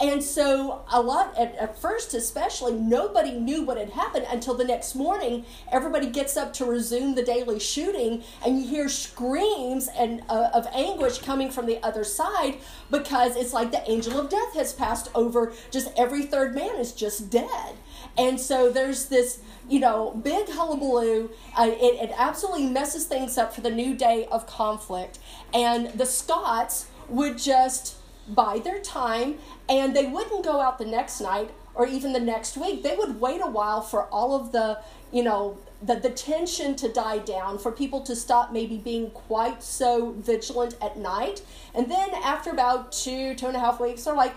[0.00, 4.64] And so, a lot at, at, first, especially, nobody knew what had happened until the
[4.64, 5.44] next morning.
[5.72, 10.68] Everybody gets up to resume the daily shooting, and you hear screams and uh, of
[10.72, 12.58] anguish coming from the other side
[12.92, 15.52] because it's like the angel of death has passed over.
[15.72, 17.74] Just every third man is just dead,
[18.18, 21.30] and so there's this you know, big hullabaloo.
[21.56, 25.18] Uh, it, it absolutely messes things up for the new day of conflict.
[25.52, 27.96] And the Scots would just
[28.28, 29.38] bide their time
[29.68, 32.82] and they wouldn't go out the next night or even the next week.
[32.82, 34.80] They would wait a while for all of the,
[35.12, 39.62] you know, the, the tension to die down, for people to stop maybe being quite
[39.62, 41.42] so vigilant at night.
[41.72, 44.34] And then after about two, two and a half weeks, they're like,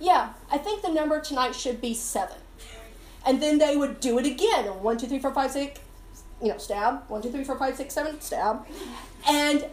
[0.00, 2.38] yeah, I think the number tonight should be seven
[3.26, 4.66] and then they would do it again.
[4.82, 5.80] One, two, three, four, five, six,
[6.42, 7.08] you know, stab.
[7.08, 8.66] One, two, three, four, five, six, seven, stab.
[9.28, 9.66] And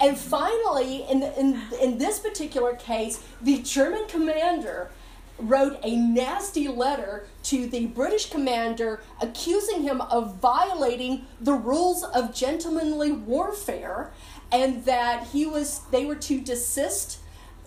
[0.00, 4.90] and finally, in, in, in this particular case, the German commander
[5.38, 12.34] wrote a nasty letter to the British commander accusing him of violating the rules of
[12.34, 14.10] gentlemanly warfare
[14.50, 17.18] and that he was they were to desist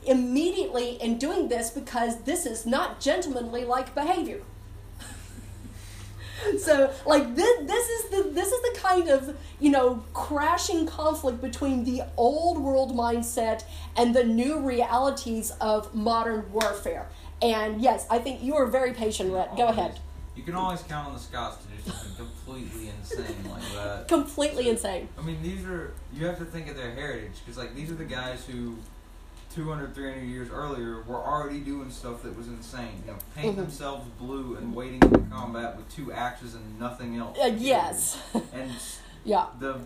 [0.05, 4.41] immediately in doing this because this is not gentlemanly like behavior
[6.59, 11.41] so like this this is the this is the kind of you know crashing conflict
[11.41, 13.63] between the old world mindset
[13.95, 17.07] and the new realities of modern warfare.
[17.41, 19.55] And yes i think you are very patient Rhett.
[19.57, 19.99] go ahead.
[20.35, 24.07] you can always count on the scots to do something completely insane like that.
[24.07, 25.09] Completely insane.
[25.17, 27.95] I mean these are you have to think of their heritage because like these are
[27.95, 28.77] the guys who
[29.53, 33.03] 200, 300 years earlier were already doing stuff that was insane.
[33.05, 33.61] You know, paint mm-hmm.
[33.61, 37.37] themselves blue and waiting into combat with two axes and nothing else.
[37.37, 38.21] Uh, yes.
[38.53, 38.71] and
[39.25, 39.47] yeah.
[39.59, 39.79] The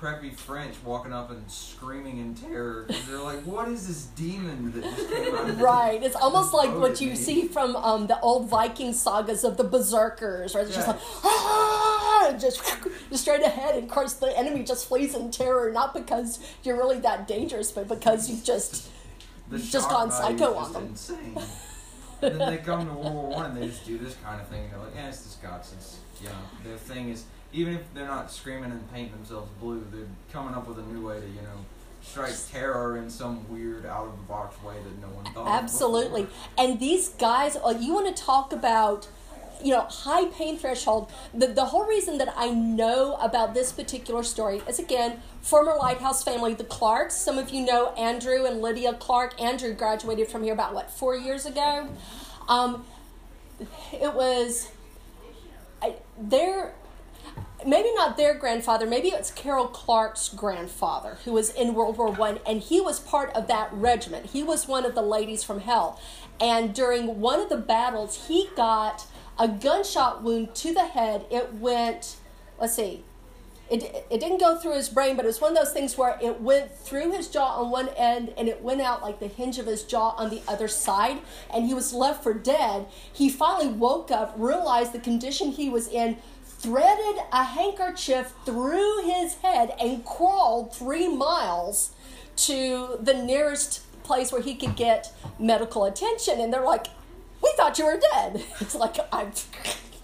[0.00, 4.72] preppy French walking up and screaming in terror because they're like, "What is this demon
[4.72, 6.02] that just came out?" of Right.
[6.02, 7.16] It's almost like what you me.
[7.16, 10.66] see from um, the old Viking sagas of the berserkers, right?
[10.66, 12.62] It's just like, ah, just,
[13.10, 13.74] just straight ahead.
[13.74, 17.70] And of course, the enemy just flees in terror, not because you're really that dangerous,
[17.70, 18.88] but because you've just.
[19.50, 20.86] The just gone psycho on them.
[20.86, 21.36] Insane.
[22.22, 24.48] and then they come to World War One and they just do this kind of
[24.48, 24.64] thing.
[24.64, 25.72] And they're like, "Yeah, it's the Scots.
[25.72, 26.34] It's you know
[26.64, 30.68] their thing is even if they're not screaming and painting themselves blue, they're coming up
[30.68, 31.64] with a new way to you know
[32.02, 35.46] strike terror in some weird out of the box way that no one thought.
[35.46, 36.26] of Absolutely.
[36.56, 39.08] And these guys, you want to talk about,
[39.62, 41.10] you know, high pain threshold.
[41.32, 46.22] The, the whole reason that I know about this particular story is again, former Lighthouse
[46.22, 47.14] family, the Clarks.
[47.14, 49.40] Some of you know Andrew and Lydia Clark.
[49.40, 51.88] Andrew graduated from here about, what, four years ago?
[52.48, 52.84] Um,
[53.92, 54.68] it was,
[56.18, 56.74] their
[57.66, 62.38] maybe not their grandfather, maybe it's Carol Clark's grandfather who was in World War One,
[62.46, 64.26] and he was part of that regiment.
[64.26, 66.00] He was one of the ladies from hell,
[66.40, 69.06] and during one of the battles, he got
[69.40, 71.24] a gunshot wound to the head.
[71.30, 72.16] It went,
[72.60, 73.02] let's see.
[73.70, 76.18] It, it didn't go through his brain, but it was one of those things where
[76.20, 79.58] it went through his jaw on one end and it went out like the hinge
[79.58, 81.20] of his jaw on the other side,
[81.54, 82.86] and he was left for dead.
[83.12, 89.36] He finally woke up, realized the condition he was in, threaded a handkerchief through his
[89.36, 91.92] head, and crawled three miles
[92.36, 96.40] to the nearest place where he could get medical attention.
[96.40, 96.88] And they're like,
[97.42, 98.44] We thought you were dead.
[98.60, 99.32] It's like, I'm.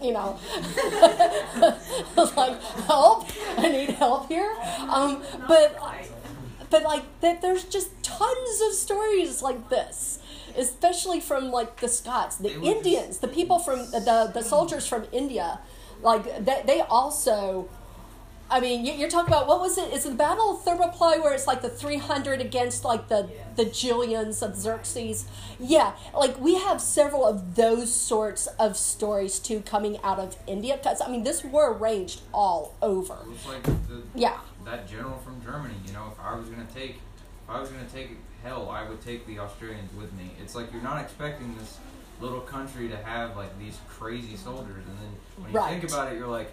[0.00, 1.74] You know, I
[2.14, 3.28] was like, help!
[3.56, 4.54] I need help here.
[4.90, 5.80] Um, but,
[6.68, 10.18] but like, that there's just tons of stories like this,
[10.54, 15.06] especially from like the Scots, the They Indians, the people from the the soldiers from
[15.12, 15.60] India,
[16.02, 16.66] like that.
[16.66, 17.66] They also
[18.48, 19.92] I mean, you- you're talking about what was it?
[19.92, 23.64] Is it the Battle of Thermopylae where it's like the 300 against like the the
[23.64, 25.24] Julians of Xerxes?
[25.58, 30.76] Yeah, like we have several of those sorts of stories too coming out of India
[30.76, 33.14] because I mean this war raged all over.
[33.22, 35.74] It was like the, Yeah, that general from Germany.
[35.84, 36.96] You know, if I was gonna take,
[37.44, 40.30] if I was gonna take hell, I would take the Australians with me.
[40.40, 41.78] It's like you're not expecting this
[42.20, 45.80] little country to have like these crazy soldiers, and then when you Right.
[45.80, 46.52] think about it, you're like,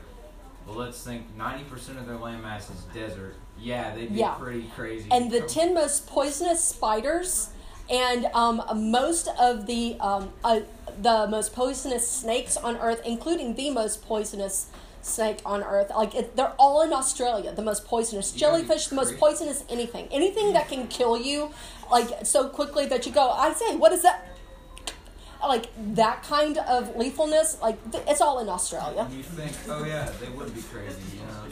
[0.66, 3.36] well, let's think 90% of their landmass is desert.
[3.59, 4.34] Yeah, they'd be Yeah.
[4.36, 5.07] pretty crazy.
[5.11, 7.49] and the 10 most poisonous spiders
[7.89, 8.61] and um,
[8.91, 10.61] most of the um, uh,
[11.01, 14.68] the most poisonous snakes on earth including the most poisonous
[15.01, 19.18] snake on earth like it, they're all in australia the most poisonous jellyfish the most
[19.18, 21.51] poisonous anything anything that can kill you
[21.91, 24.32] like so quickly that you go i say what is that
[25.49, 29.83] like that kind of lethalness like th- it's all in australia And you think, oh
[29.85, 30.99] yeah, they would be crazy.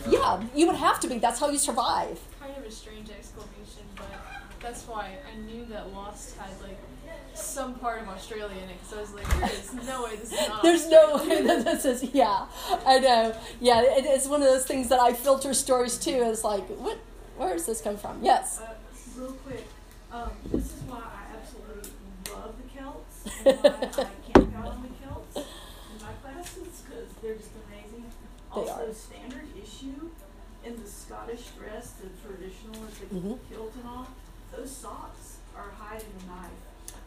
[0.08, 0.40] You know?
[0.40, 3.84] yeah you would have to be that's how you survive kind of a strange exclamation,
[3.96, 4.06] but
[4.62, 6.78] that's why I knew that Lost had like
[7.34, 8.78] some part of Australia in it.
[8.82, 10.62] Because I was like, there is no way this is not.
[10.64, 12.04] There's no way that this is.
[12.14, 12.46] Yeah,
[12.86, 13.36] I know.
[13.60, 16.24] Yeah, it is one of those things that I filter stories too.
[16.26, 16.98] It's like, what?
[17.38, 18.24] Where does this come from?
[18.24, 18.60] Yes.
[18.62, 18.74] Uh,
[19.18, 19.66] real quick,
[20.12, 21.92] um, this is why I absolutely
[22.32, 22.80] love the
[23.44, 27.52] Celts and why I camp out on the Celts in my classes because they're just
[27.68, 28.06] amazing.
[28.06, 28.94] They also, are.
[28.94, 30.10] standard issue
[30.66, 33.40] in the Scottish dress, the traditional with the Mhm.
[33.50, 34.08] kilt and all,
[34.56, 36.52] those socks are hiding a knife.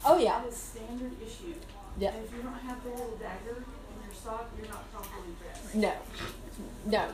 [0.05, 0.41] Oh yeah.
[0.41, 1.55] That is standard issue.
[1.99, 2.11] Yeah.
[2.12, 5.74] And if you don't have the little dagger in your sock, you're not properly dressed.
[5.74, 5.93] No.
[6.87, 7.09] No.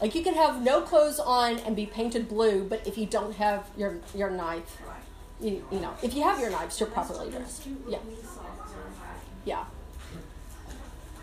[0.00, 3.34] Like you can have no clothes on and be painted blue, but if you don't
[3.36, 4.96] have your your knife, Right.
[5.40, 7.66] you, you know, if you have your knives, you're properly dressed.
[7.86, 7.98] Yeah.
[9.44, 9.64] Yeah.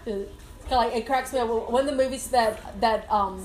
[0.05, 0.31] It,
[0.69, 1.49] like, it cracks me up.
[1.69, 3.43] One of the movies that that um,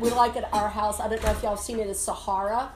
[0.00, 1.00] we like at our house.
[1.00, 1.88] I don't know if y'all have seen it.
[1.88, 2.70] Is Sahara.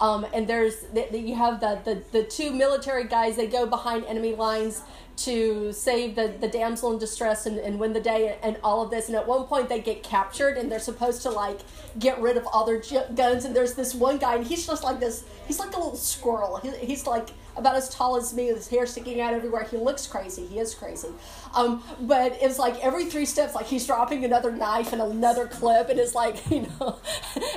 [0.00, 3.36] Um, and there's the, the, you have the, the the two military guys.
[3.36, 4.82] They go behind enemy lines
[5.14, 8.90] to save the, the damsel in distress and, and win the day and all of
[8.90, 9.08] this.
[9.08, 11.60] And at one point they get captured and they're supposed to like
[11.98, 12.82] get rid of all their
[13.14, 13.44] guns.
[13.44, 15.24] And there's this one guy and he's just like this.
[15.46, 16.56] He's like a little squirrel.
[16.56, 19.64] He, he's like about as tall as me, with his hair sticking out everywhere.
[19.64, 20.46] He looks crazy.
[20.46, 21.08] He is crazy.
[21.54, 25.88] Um, but it's like every three steps, like he's dropping another knife and another clip,
[25.88, 26.98] and it's like you know,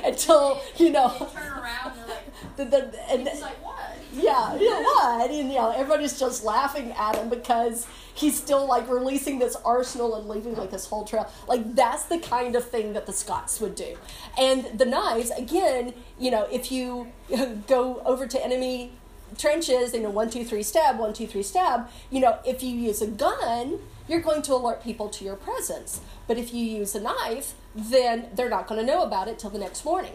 [0.04, 3.96] until you know, They turn around and they're like, the, the and it's like what?
[4.12, 5.30] yeah, know what?
[5.30, 10.14] And you know, everybody's just laughing at him because he's still like releasing this arsenal
[10.16, 11.30] and leaving like this whole trail.
[11.46, 13.96] Like that's the kind of thing that the Scots would do.
[14.38, 17.12] And the knives, again, you know, if you
[17.66, 18.92] go over to enemy
[19.38, 22.70] trenches, you know, one, two, three, stab, one, two, three, stab, you know, if you
[22.70, 23.78] use a gun,
[24.08, 26.00] you're going to alert people to your presence.
[26.26, 29.50] But if you use a knife, then they're not going to know about it till
[29.50, 30.14] the next morning.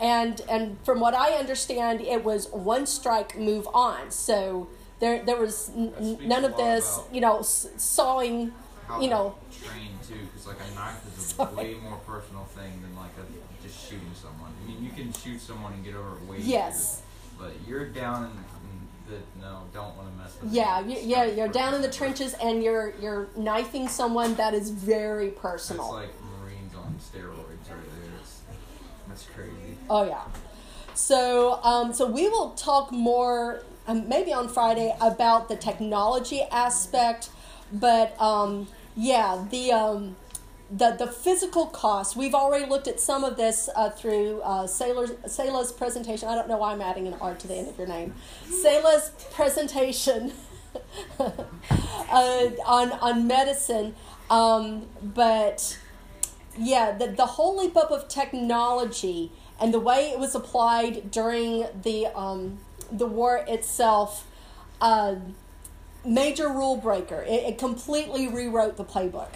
[0.00, 4.10] and and from what I understand, it was one strike, move on.
[4.10, 4.68] So
[5.00, 8.52] there there was n- none of this, you know, s- sawing.
[8.86, 9.34] How You know.
[9.62, 11.54] trained too, because like a knife is a Sorry.
[11.56, 14.52] way more personal thing than like a, just shooting someone.
[14.64, 17.02] I mean, you can shoot someone and get over it way Yes.
[17.02, 17.04] easier,
[17.38, 18.30] but you're down in,
[19.08, 20.52] the no, don't want to mess with.
[20.52, 24.70] Yeah, you, yeah, you're down in the trenches and you're you're knifing someone that is
[24.70, 25.92] very personal.
[25.92, 26.10] like
[26.40, 28.10] Marines on steroids right there.
[28.20, 28.42] It's,
[29.08, 29.78] that's crazy.
[29.88, 30.24] Oh yeah.
[30.94, 37.30] So um, so we will talk more um, maybe on Friday about the technology aspect,
[37.72, 40.16] but um, yeah, the um,
[40.70, 42.16] the the physical cost.
[42.16, 46.28] We've already looked at some of this uh, through uh, Sailor's presentation.
[46.28, 48.14] I don't know why I'm adding an R to the end of your name.
[48.46, 50.32] Sayla's presentation
[51.18, 51.30] uh,
[52.66, 53.94] on on medicine,
[54.30, 55.78] um, but
[56.58, 61.66] yeah, the, the whole leap up of technology and the way it was applied during
[61.82, 62.58] the um,
[62.92, 64.26] the war itself,
[64.80, 65.16] uh,
[66.04, 67.22] major rule breaker.
[67.22, 69.30] It, it completely rewrote the playbook.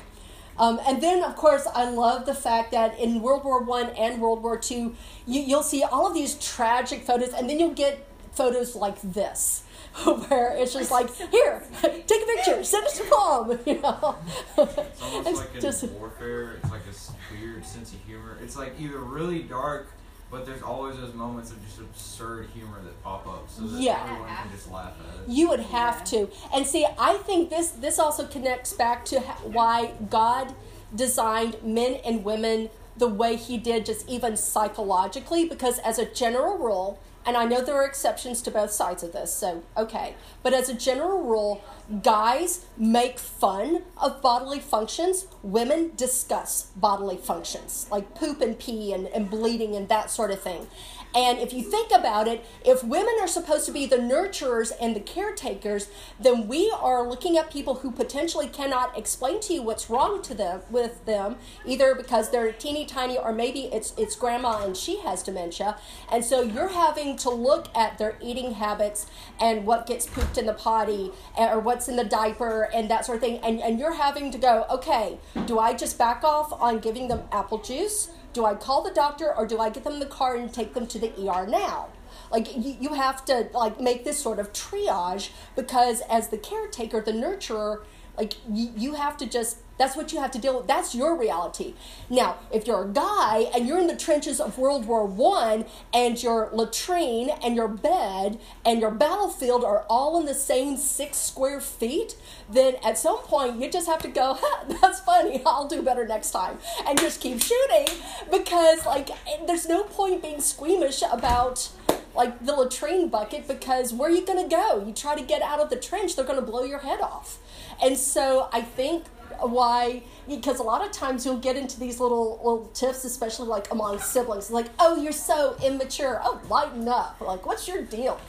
[0.58, 4.20] Um, and then, of course, I love the fact that in World War One and
[4.20, 4.94] World War Two,
[5.26, 9.62] you, you'll see all of these tragic photos, and then you'll get photos like this,
[10.04, 14.16] where it's just like, here, take a picture, send it to mom, you know.
[14.58, 16.56] It's almost like in just- warfare.
[16.62, 18.36] It's like a weird sense of humor.
[18.42, 19.90] It's like either really dark,
[20.32, 24.02] but there's always those moments of just absurd humor that pop up, so that Yeah.
[24.02, 25.28] everyone can just laugh at it.
[25.28, 26.28] You would have to.
[26.54, 30.54] And see, I think this this also connects back to ha- why God
[30.94, 36.56] designed men and women the way he did just even psychologically because as a general
[36.58, 40.14] rule, and I know there are exceptions to both sides of this, so okay.
[40.42, 41.64] But as a general rule,
[42.02, 49.06] guys make fun of bodily functions, women discuss bodily functions, like poop and pee and,
[49.08, 50.66] and bleeding and that sort of thing.
[51.14, 54.96] And if you think about it, if women are supposed to be the nurturers and
[54.96, 55.88] the caretakers,
[56.18, 60.34] then we are looking at people who potentially cannot explain to you what's wrong to
[60.34, 61.36] them with them,
[61.66, 65.76] either because they're teeny tiny or maybe it's it's grandma and she has dementia.
[66.10, 69.06] And so you're having to look at their eating habits
[69.40, 73.04] and what gets pooped in the potty eh, or what's in the diaper and that
[73.04, 73.38] sort of thing.
[73.38, 77.22] And, and you're having to go, okay, do I just back off on giving them
[77.32, 78.10] apple juice?
[78.32, 80.74] Do I call the doctor or do I get them in the car and take
[80.74, 81.88] them to the ER now?
[82.30, 87.00] Like you, you have to like make this sort of triage because as the caretaker,
[87.00, 87.84] the nurturer,
[88.16, 90.66] like you have to just that's what you have to deal with.
[90.66, 91.74] That's your reality.
[92.08, 96.22] Now, if you're a guy and you're in the trenches of World War One and
[96.22, 101.60] your latrine and your bed and your battlefield are all in the same six square
[101.60, 102.16] feet,
[102.50, 104.38] then at some point you just have to go,
[104.80, 106.58] that's funny, I'll do better next time.
[106.86, 107.86] And just keep shooting
[108.30, 109.10] because like
[109.46, 111.68] there's no point being squeamish about
[112.14, 114.84] like the latrine bucket because where are you going to go?
[114.86, 117.38] You try to get out of the trench, they're going to blow your head off.
[117.82, 119.04] And so I think
[119.40, 123.70] why because a lot of times you'll get into these little little tiffs especially like
[123.72, 128.20] among siblings like oh you're so immature oh lighten up like what's your deal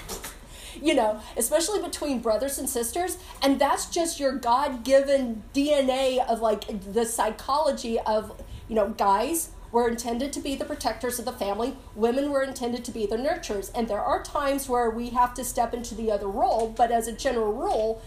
[0.82, 6.66] you know especially between brothers and sisters and that's just your god-given dna of like
[6.94, 11.76] the psychology of you know guys were intended to be the protectors of the family
[11.96, 15.44] women were intended to be the nurturers and there are times where we have to
[15.44, 18.02] step into the other role but as a general rule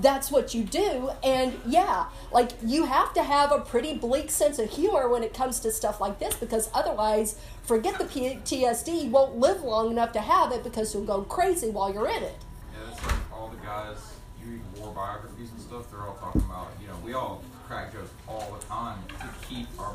[0.00, 4.58] that's what you do and yeah like you have to have a pretty bleak sense
[4.58, 9.10] of humor when it comes to stuff like this because otherwise forget the ptsd you
[9.10, 12.36] won't live long enough to have it because you'll go crazy while you're in it
[12.72, 13.98] Yeah, that's like all the guys.
[14.40, 15.90] You read war biographies and stuff.
[15.90, 16.68] They're all talking about.
[16.80, 19.94] You know, we all crack jokes all the time to keep our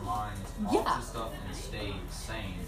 [0.65, 0.99] off Yeah.
[1.01, 2.59] stuff and stay sane.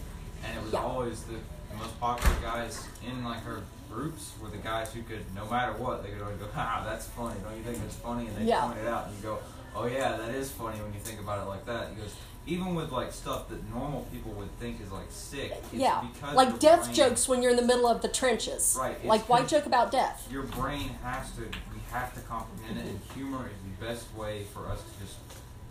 [0.46, 0.84] And it was Yeah.
[0.84, 1.36] always the,
[1.78, 3.62] most popular guys in like our
[3.94, 7.06] groups were the guys who could, no matter what, they could always go, "Ha, that's
[7.06, 7.40] funny.
[7.44, 8.62] Don't you think it's funny?" And they Yeah.
[8.66, 9.38] point it out, and you go,
[9.76, 12.16] "Oh yeah, that is funny when you think about it like that." He goes,
[12.48, 15.52] even with like stuff that normal people would think is like sick.
[15.52, 18.76] It's yeah because like death brain- jokes when you're in the middle of the trenches
[18.80, 22.86] Right, like why joke about death your brain has to we have to comprehend it
[22.88, 25.27] and humor is the best way for us to just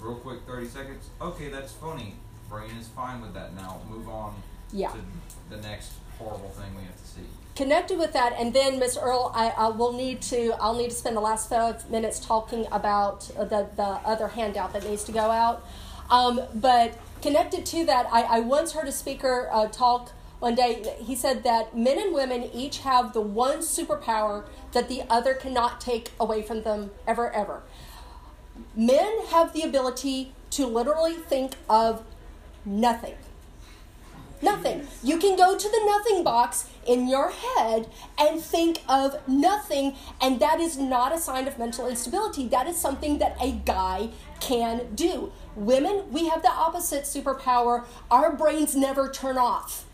[0.07, 1.11] real quick 30 seconds.
[1.21, 2.15] Okay that's funny.
[2.49, 3.55] Brain is fine with that.
[3.55, 4.35] Now move on
[4.73, 4.93] Yeah.
[4.93, 4.99] to
[5.51, 7.23] the next horrible thing we have to see.
[7.55, 10.97] Connected with that and then miss earl I, I will need to i'll need to
[10.97, 15.31] spend the last five minutes talking about the, the other handout that needs to go
[15.31, 15.65] out.
[16.11, 20.95] Um, but connected to that I, I once heard a speaker uh, talk one day.
[21.01, 25.81] He said that men and women each have the one superpower that the other cannot
[25.81, 27.63] take away from them ever ever
[28.77, 32.05] men have the ability to literally think of
[32.65, 33.15] nothing
[34.43, 34.87] Nothing.
[35.03, 40.41] You can go to the nothing box in your head and think of nothing, and
[40.41, 42.47] that is not a sign of mental instability.
[42.47, 44.11] That is something that a guy
[44.41, 45.33] can do.
[45.55, 47.87] Women, we have the opposite superpower.
[48.11, 49.87] Our brains never turn off.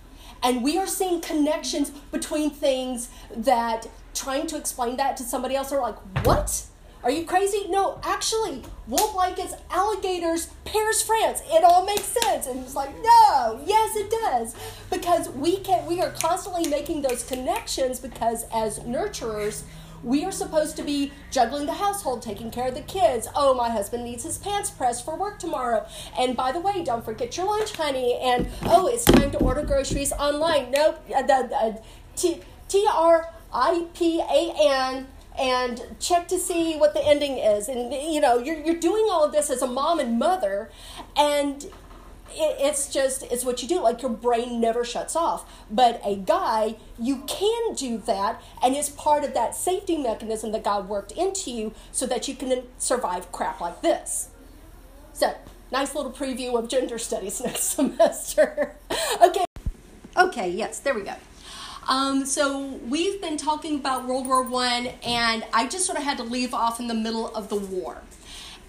[0.43, 5.71] And we are seeing connections between things that trying to explain that to somebody else
[5.71, 6.65] are like, what?
[7.05, 7.67] Are you crazy?
[7.69, 11.43] No, actually, wool blankets, alligators, Paris, France.
[11.47, 12.47] It all makes sense.
[12.47, 14.55] And it's like, no, yes, it does.
[14.89, 19.65] Because we can we are constantly making those connections because as nurturers,
[20.05, 23.27] we are supposed to be juggling the household, taking care of the kids.
[23.35, 25.87] Oh, my husband needs his pants pressed for work tomorrow.
[26.19, 28.19] And by the way, don't forget your lunch, honey.
[28.23, 30.71] And oh, it's time to order groceries online.
[30.71, 31.05] Nope.
[31.15, 31.73] Uh,
[32.17, 35.07] T R I P A N
[35.39, 37.69] and check to see what the ending is.
[37.69, 40.71] And you know, you're, you're doing all of this as a mom and mother,
[41.17, 41.65] and
[42.35, 43.81] it, it's just it's what you do.
[43.81, 45.51] Like your brain never shuts off.
[45.71, 50.65] But a guy, you can do that, and it's part of that safety mechanism that
[50.65, 54.29] God worked into you so that you can survive crap like this.
[55.13, 55.35] So,
[55.71, 58.77] nice little preview of gender studies next semester.
[59.23, 59.45] okay.
[60.17, 61.15] Okay, yes, there we go.
[61.89, 66.17] Um, so we've been talking about World War One, and I just sort of had
[66.19, 68.03] to leave off in the middle of the war.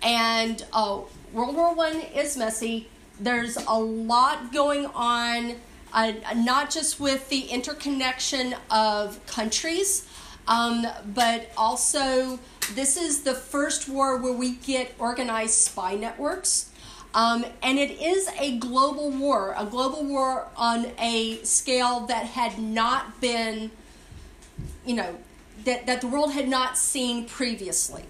[0.02, 1.02] And uh,
[1.32, 2.90] World War One is messy.
[3.20, 5.56] There's a lot going on,
[5.94, 10.08] uh, not just with the interconnection of countries,
[10.48, 12.40] um, but also
[12.74, 16.72] this is the first war where we get organized spy networks.
[17.14, 22.58] Um, and it is a global war, a global war on a scale that had
[22.58, 23.70] not been,
[24.86, 25.18] you know,
[25.66, 28.04] that, that the world had not seen previously.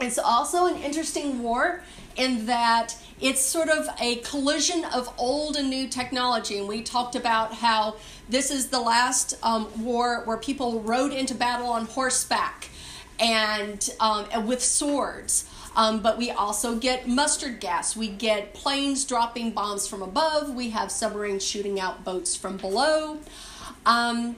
[0.00, 1.82] It's also an interesting war
[2.16, 6.58] in that it's sort of a collision of old and new technology.
[6.58, 7.96] And we talked about how
[8.28, 12.68] this is the last um, war where people rode into battle on horseback
[13.18, 15.48] and, um, and with swords.
[15.76, 17.94] Um, but we also get mustard gas.
[17.94, 20.54] We get planes dropping bombs from above.
[20.54, 23.18] We have submarines shooting out boats from below.
[23.84, 24.36] Um,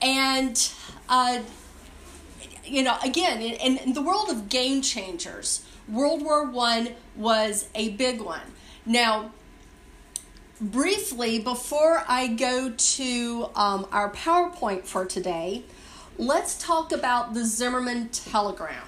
[0.00, 0.72] and,
[1.08, 1.40] uh,
[2.64, 7.90] you know, again, in, in the world of game changers, World War One was a
[7.90, 8.40] big one.
[8.86, 9.32] Now,
[10.60, 15.64] briefly, before I go to um, our PowerPoint for today,
[16.16, 18.84] let's talk about the Zimmerman telegram.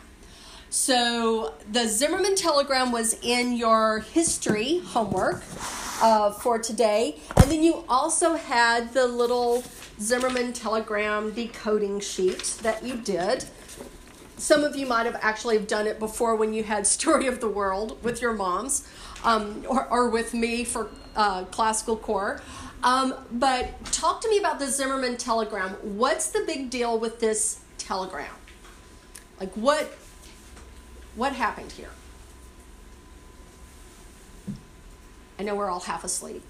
[0.72, 5.42] So the Zimmerman telegram was in your history homework
[6.00, 9.64] uh, for today, and then you also had the little
[10.00, 13.44] Zimmerman telegram decoding sheet that you did.
[14.38, 17.50] Some of you might have actually done it before when you had Story of the
[17.50, 18.88] World with your moms,
[19.24, 22.40] um, or, or with me for uh, classical core.
[22.82, 25.72] Um, but talk to me about the Zimmerman telegram.
[25.82, 28.32] What's the big deal with this telegram?
[29.38, 29.98] Like what
[31.16, 31.90] what happened here?
[35.38, 36.42] I know we're all half asleep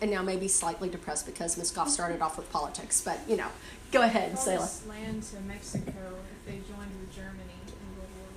[0.00, 3.48] and now maybe slightly depressed because Miss Goff started off with politics, but you know,
[3.92, 4.36] go ahead.
[4.36, 5.92] Promised land to Mexico
[6.30, 8.28] if they joined with Germany in World War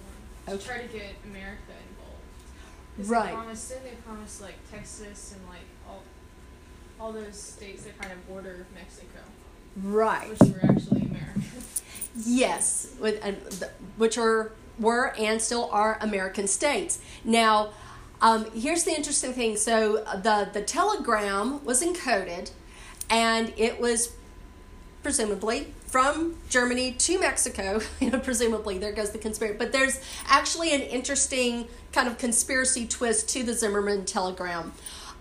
[0.47, 0.55] One.
[0.55, 0.57] Okay.
[0.57, 3.09] To try to get America involved.
[3.09, 3.29] Right.
[3.29, 6.01] They promised, didn't they promise like Texas and like all,
[6.99, 9.19] all those states that kind of border Mexico,
[9.81, 10.29] Right.
[10.29, 11.39] which were actually America.
[12.25, 14.51] Yes, with and the, which are
[14.81, 16.99] were and still are American states.
[17.23, 17.69] Now,
[18.21, 19.57] um, here's the interesting thing.
[19.57, 22.51] So the the telegram was encoded,
[23.09, 24.13] and it was
[25.01, 27.81] presumably from Germany to Mexico.
[27.99, 29.57] You know, presumably there goes the conspiracy.
[29.57, 34.73] But there's actually an interesting kind of conspiracy twist to the Zimmerman telegram.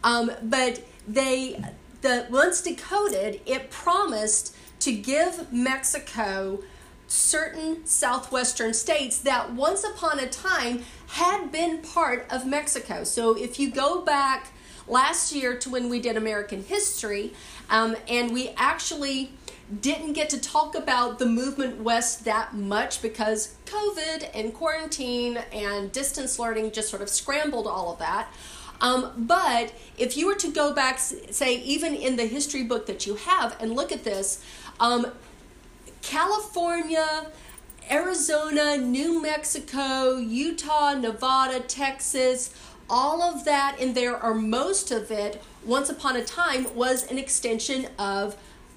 [0.02, 1.62] Um, but they
[2.02, 6.62] the once decoded, it promised to give Mexico
[7.11, 13.02] certain southwestern states that once upon a time had been part of Mexico.
[13.02, 14.52] So if you go back
[14.86, 17.32] last year to when we did American history,
[17.68, 19.32] um, and we actually
[19.80, 25.90] didn't get to talk about the movement west that much because COVID and quarantine and
[25.90, 28.32] distance learning just sort of scrambled all of that.
[28.80, 33.06] Um, but if you were to go back, say, even in the history book that
[33.06, 34.44] you have, and look at this,
[34.78, 35.08] um,
[36.03, 37.26] California,
[37.90, 42.55] Arizona, New Mexico, Utah, Nevada, Texas,
[42.88, 47.18] all of that in there, or most of it, once upon a time was an
[47.18, 48.36] extension of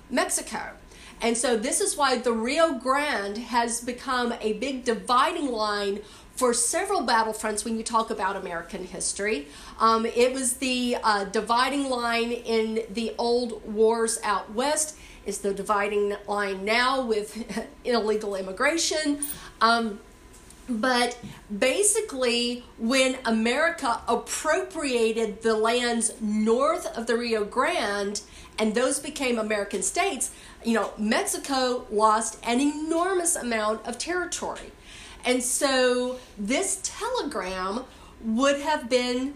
[0.10, 0.74] Mexico.
[1.22, 6.02] And so this is why the Rio Grande has become a big dividing line
[6.36, 9.48] for several battlefronts when you talk about American history.
[9.80, 14.98] Um, it was the uh, dividing line in the old wars out west.
[15.26, 19.20] It's the dividing line now with illegal immigration.
[19.62, 20.00] Um,
[20.70, 21.18] but
[21.58, 28.22] basically, when America appropriated the lands north of the Rio Grande
[28.58, 30.32] and those became American states,
[30.64, 34.72] you know, Mexico lost an enormous amount of territory.
[35.26, 37.84] And so this telegram
[38.24, 39.34] would have been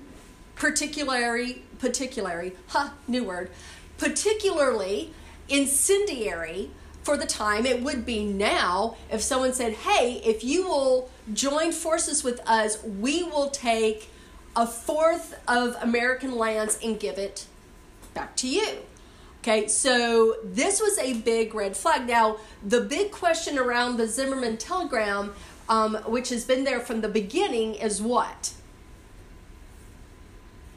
[0.56, 3.52] particularly, particularly, huh, new word,
[3.98, 5.14] particularly
[5.50, 6.70] incendiary
[7.04, 11.72] for the time it would be now if someone said, hey, if you will join
[11.72, 14.10] forces with us, we will take
[14.56, 17.46] a fourth of American lands and give it
[18.14, 18.80] back to you.
[19.42, 22.06] Okay, so this was a big red flag.
[22.08, 25.34] Now, the big question around the Zimmerman telegram,
[25.70, 28.52] um, which has been there from the beginning, is what?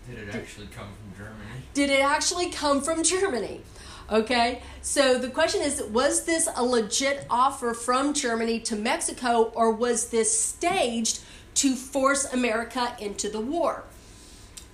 [0.09, 1.65] Did it actually come from Germany?
[1.75, 3.63] Did it actually come from Germany?
[4.11, 9.71] Okay, so the question is was this a legit offer from Germany to Mexico, or
[9.71, 11.21] was this staged
[11.55, 13.85] to force America into the war?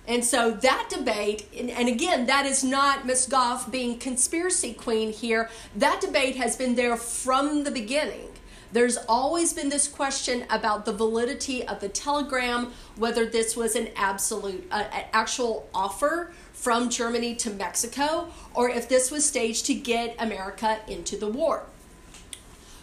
[0.07, 5.49] And so that debate, and, again, that is not Miss Goff being conspiracy queen here.
[5.75, 8.29] That debate has been there from the beginning.
[8.71, 13.89] There's always been this question about the validity of the telegram, whether this was an
[13.95, 19.73] absolute, uh, an actual offer from Germany to Mexico, or if this was staged to
[19.73, 21.63] get America into the war.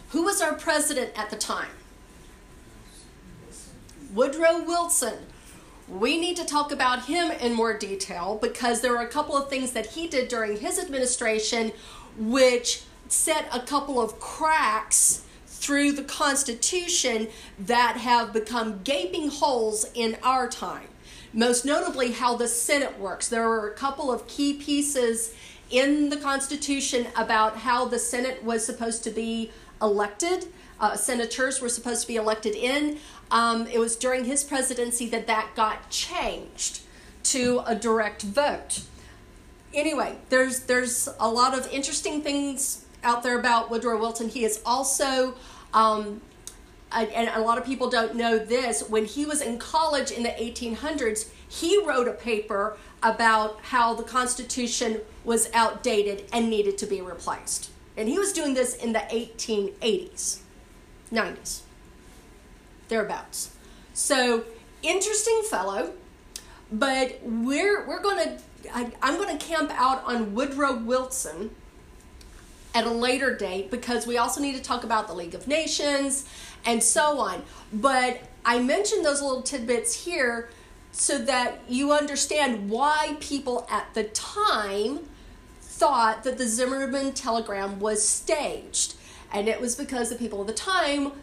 [0.09, 1.69] Who was our president at the time?
[4.13, 5.27] Woodrow Wilson.
[5.87, 9.49] We need to talk about him in more detail because there were a couple of
[9.49, 11.73] things that he did during his administration
[12.17, 15.24] which set a couple of cracks
[15.65, 20.87] through the Constitution that have become gaping holes in our time.
[21.33, 23.27] Most notably, how the Senate works.
[23.27, 25.33] There are a couple of key pieces
[25.71, 29.51] in the Constitution about how the Senate was supposed to be
[29.81, 30.45] elected.
[30.79, 32.99] Uh, senators were supposed to be elected in.
[33.31, 36.81] Um, it was during his presidency that that got changed
[37.23, 38.81] to a direct vote.
[39.73, 44.29] Anyway, there's there's a lot of interesting things out there about Woodrow Wilson.
[44.29, 45.35] He is also
[45.75, 46.21] um,
[46.91, 50.29] and a lot of people don't know this, when he was in college in the
[50.29, 57.01] 1800s, he wrote a paper about how the Constitution was outdated and needed to be
[57.01, 57.69] replaced.
[57.97, 60.39] And he was doing this in the 1880s,
[61.11, 61.61] 90s,
[62.87, 63.55] thereabouts.
[63.93, 64.45] So,
[64.81, 65.93] interesting fellow,
[66.71, 68.39] but we're, we're going to,
[68.73, 71.51] I'm going to camp out on Woodrow Wilson
[72.75, 76.27] at a later date because we also need to talk about the League of Nations
[76.65, 77.41] and so on.
[77.71, 80.49] But I mentioned those little tidbits here
[80.91, 84.99] so that you understand why people at the time
[85.61, 88.95] thought that the Zimmerman telegram was staged.
[89.31, 91.13] And it was because the people of the time,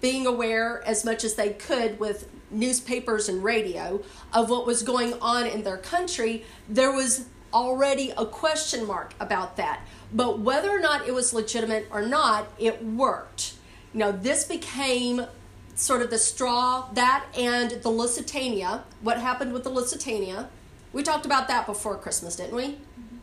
[0.00, 5.14] being aware as much as they could with newspapers and radio of what was going
[5.14, 9.80] on in their country, there was already a question mark about that.
[10.12, 13.54] But whether or not it was legitimate or not, it worked.
[13.92, 15.26] You know, this became
[15.74, 18.84] sort of the straw, that and the Lusitania.
[19.00, 20.48] What happened with the Lusitania?
[20.92, 22.64] We talked about that before Christmas, didn't we?
[22.64, 23.16] Mm-hmm.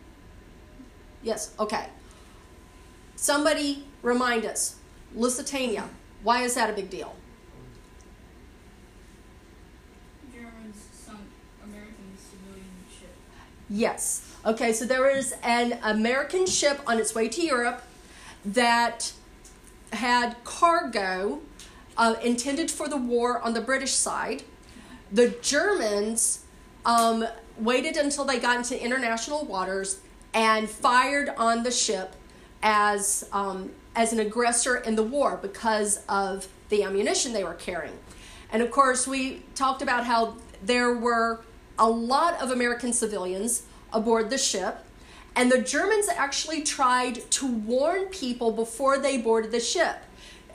[1.23, 1.87] Yes, okay.
[3.15, 4.75] Somebody remind us
[5.15, 5.89] Lusitania.
[6.23, 7.15] Why is that a big deal?
[10.33, 11.19] Germans sunk
[11.63, 13.15] American civilian ship.
[13.69, 14.34] Yes.
[14.45, 17.81] Okay, so there is an American ship on its way to Europe
[18.45, 19.11] that
[19.91, 21.41] had cargo
[21.97, 24.43] uh, intended for the war on the British side.
[25.11, 26.43] The Germans
[26.85, 27.25] um,
[27.57, 29.97] waited until they got into international waters
[30.31, 32.15] and fired on the ship
[32.61, 37.97] as um, as an aggressor in the war because of the ammunition they were carrying.
[38.51, 41.43] And of course, we talked about how there were
[41.79, 43.63] a lot of American civilians
[43.95, 44.77] aboard the ship.
[45.35, 49.97] And the Germans actually tried to warn people before they boarded the ship.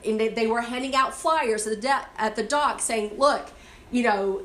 [0.04, 3.50] And they, they were handing out flyers at the, de- at the dock saying, look,
[3.90, 4.42] you know,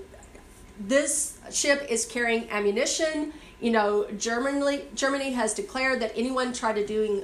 [0.79, 3.31] this ship is carrying ammunition.
[3.61, 7.23] You know, Germany, Germany has declared that anyone try to doing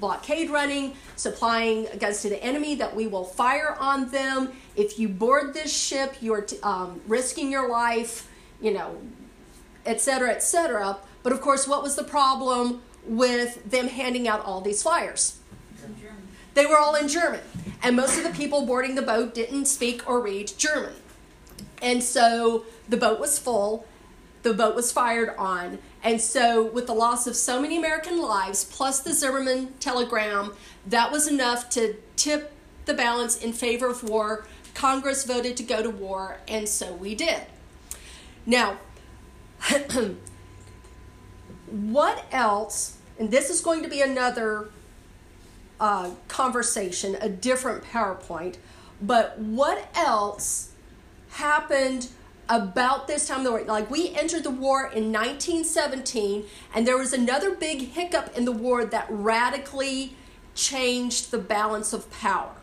[0.00, 4.52] blockade running, supplying guns to the enemy, that we will fire on them.
[4.74, 8.28] If you board this ship, you're t- um, risking your life,
[8.60, 8.96] you know,
[9.86, 10.98] etc., etc.
[11.22, 15.38] But of course, what was the problem with them handing out all these flyers?
[16.54, 17.40] They were all in German.
[17.82, 20.94] And most of the people boarding the boat didn't speak or read German.
[21.80, 23.86] And so the boat was full,
[24.42, 25.78] the boat was fired on.
[26.04, 30.52] And so, with the loss of so many American lives, plus the Zimmerman telegram,
[30.86, 32.52] that was enough to tip
[32.86, 34.46] the balance in favor of war.
[34.74, 37.42] Congress voted to go to war, and so we did.
[38.46, 38.78] Now,
[41.70, 44.70] what else, and this is going to be another
[45.80, 48.56] uh, conversation, a different PowerPoint,
[49.00, 50.72] but what else
[51.30, 52.08] happened
[52.48, 53.62] about this time of the war?
[53.62, 56.44] Like, we entered the war in 1917,
[56.74, 60.16] and there was another big hiccup in the war that radically
[60.54, 62.61] changed the balance of power.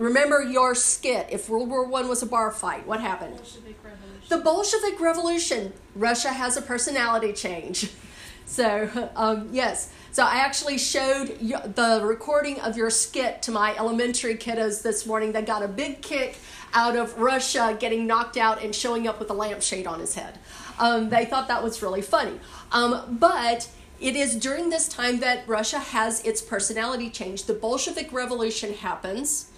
[0.00, 1.26] Remember your skit.
[1.30, 3.36] If World War One was a bar fight, what happened?
[3.36, 3.76] Bolshevik.
[4.30, 5.74] The Bolshevik Revolution.
[5.94, 7.90] Russia has a personality change.
[8.46, 9.92] So, um, yes.
[10.10, 15.30] So, I actually showed the recording of your skit to my elementary kiddos this morning.
[15.30, 16.36] They got a big kick
[16.74, 20.40] out of Russia getting knocked out and showing up with a lampshade on his head.
[20.80, 22.40] Um, they thought that was really funny.
[22.72, 23.70] Um, but
[24.00, 27.44] it is during this time that Russia has its personality change.
[27.44, 29.49] The Bolshevik Revolution happens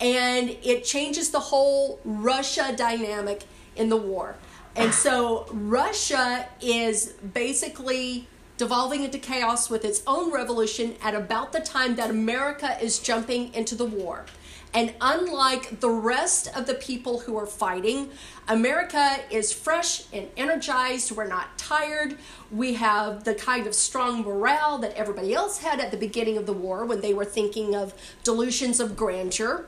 [0.00, 3.44] and it changes the whole Russia dynamic
[3.76, 4.36] in the war.
[4.76, 8.26] And so Russia is basically
[8.56, 13.52] devolving into chaos with its own revolution at about the time that America is jumping
[13.54, 14.24] into the war.
[14.72, 18.10] And unlike the rest of the people who are fighting,
[18.46, 21.10] America is fresh and energized.
[21.10, 22.18] We're not tired.
[22.52, 26.46] We have the kind of strong morale that everybody else had at the beginning of
[26.46, 29.66] the war when they were thinking of delusions of grandeur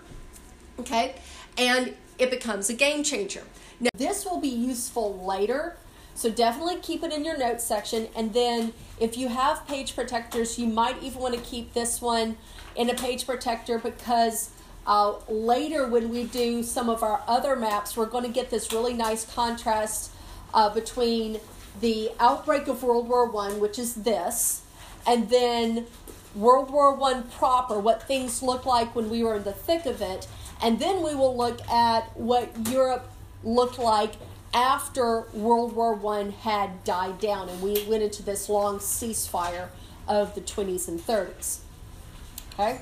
[0.83, 1.17] okay?
[1.59, 3.43] And it becomes a game changer.
[3.81, 5.77] Now this will be useful later
[6.15, 8.09] so definitely keep it in your notes section.
[8.15, 12.37] And then if you have page protectors you might even want to keep this one
[12.77, 14.51] in a page protector because
[14.87, 18.73] uh, later when we do some of our other maps we're going to get this
[18.73, 20.11] really nice contrast
[20.53, 21.39] uh, between
[21.81, 24.63] the outbreak of world war one which is this
[25.07, 25.87] and then
[26.35, 30.01] World War One proper, what things looked like when we were in the thick of
[30.01, 30.27] it,
[30.63, 33.11] and then we will look at what Europe
[33.43, 34.13] looked like
[34.55, 39.69] after World War One had died down, and we went into this long ceasefire
[40.07, 41.61] of the 20s and 30s.
[42.55, 42.81] Okay.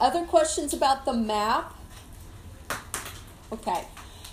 [0.00, 1.74] Other questions about the map?
[3.52, 3.86] Okay.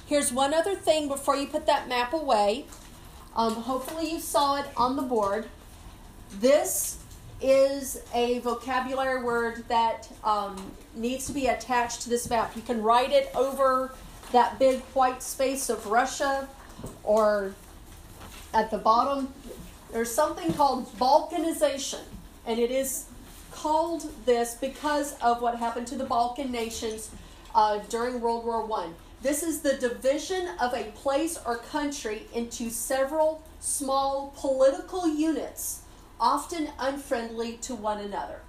[0.05, 2.65] Here's one other thing before you put that map away.
[3.35, 5.47] Um, hopefully, you saw it on the board.
[6.39, 6.96] This
[7.41, 12.55] is a vocabulary word that um, needs to be attached to this map.
[12.55, 13.93] You can write it over
[14.31, 16.47] that big white space of Russia
[17.03, 17.53] or
[18.53, 19.33] at the bottom.
[19.91, 22.01] There's something called balkanization,
[22.45, 23.05] and it is
[23.51, 27.09] called this because of what happened to the Balkan nations
[27.55, 28.93] uh, during World War One.
[29.21, 35.81] This is the division of a place or country into several small political units
[36.19, 38.41] often unfriendly to one another.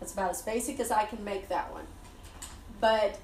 [0.00, 1.86] That's about as basic as I can make that one.
[2.80, 3.18] But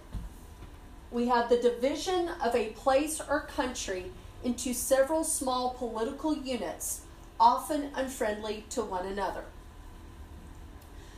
[1.10, 7.02] we have the division of a place or country into several small political units,
[7.38, 9.44] often unfriendly to one another.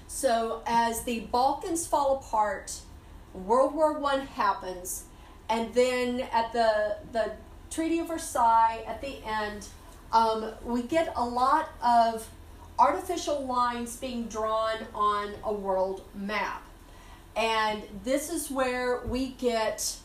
[0.09, 2.81] So, as the Balkans fall apart,
[3.33, 5.05] World War I happens,
[5.49, 7.33] and then at the, the
[7.71, 9.67] Treaty of Versailles at the end,
[10.13, 12.29] um, we get a lot of
[12.79, 16.63] artificial lines being drawn on a world map.
[17.37, 19.97] And this is where we get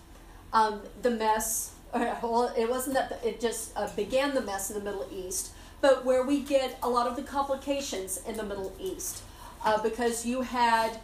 [0.54, 1.74] um, the mess.
[1.94, 5.52] Well, it wasn't that it just uh, began the mess in the Middle East,
[5.82, 9.24] but where we get a lot of the complications in the Middle East.
[9.66, 11.00] Uh, because you had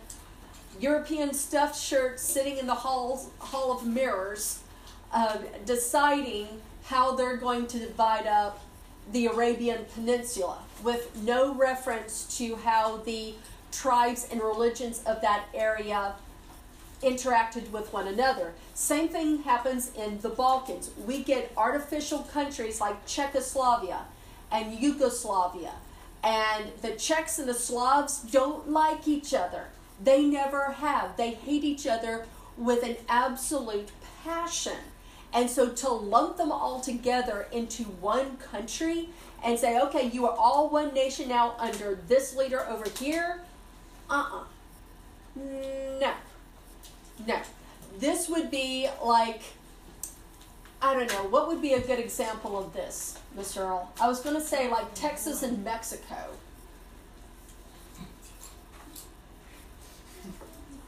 [0.80, 4.60] European stuffed shirts sitting in the halls, Hall of Mirrors,
[5.12, 6.48] uh, deciding
[6.84, 8.60] how they're going to divide up
[9.12, 13.36] the Arabian Peninsula, with no reference to how the
[13.72, 16.16] tribes and religions of that area
[17.02, 18.54] interacted with one another.
[18.74, 20.90] Same thing happens in the Balkans.
[21.06, 24.06] We get artificial countries like Czechoslovakia
[24.52, 25.74] and Yugoslavia,
[26.24, 29.66] and the Czechs and the Slavs don't like each other.
[30.02, 31.18] They never have.
[31.18, 32.26] They hate each other
[32.58, 33.90] with an absolute
[34.24, 34.78] passion.
[35.34, 39.10] And so to lump them all together into one country
[39.44, 43.42] and say, okay, you are all one nation now under this leader over here,
[44.10, 44.44] uh uh
[46.00, 46.14] No.
[47.26, 47.40] No.
[47.98, 49.42] This would be like,
[50.82, 53.62] I don't know, what would be a good example of this, Mr.
[53.62, 53.92] Earl?
[54.00, 56.16] I was going to say like Texas and Mexico.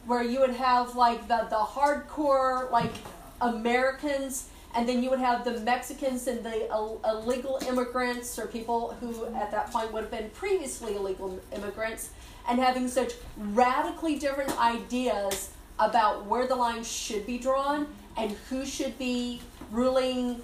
[0.06, 2.94] where you would have like the, the hardcore like
[3.42, 8.96] Americans and then you would have the Mexicans and the Ill- illegal immigrants or people
[9.00, 12.10] who at that point would have been previously illegal immigrants
[12.48, 18.66] and having such radically different ideas about where the line should be drawn and who
[18.66, 20.42] should be ruling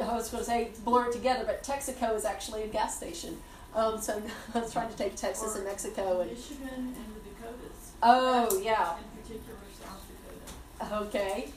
[0.00, 3.38] I was going to say blur it together, but Texaco is actually a gas station.
[3.74, 4.22] Um, so
[4.54, 7.92] I was trying to take Texas and Mexico and Michigan and the Dakotas.
[8.02, 10.52] oh yeah, In particular, South Dakota.
[10.92, 11.48] Okay,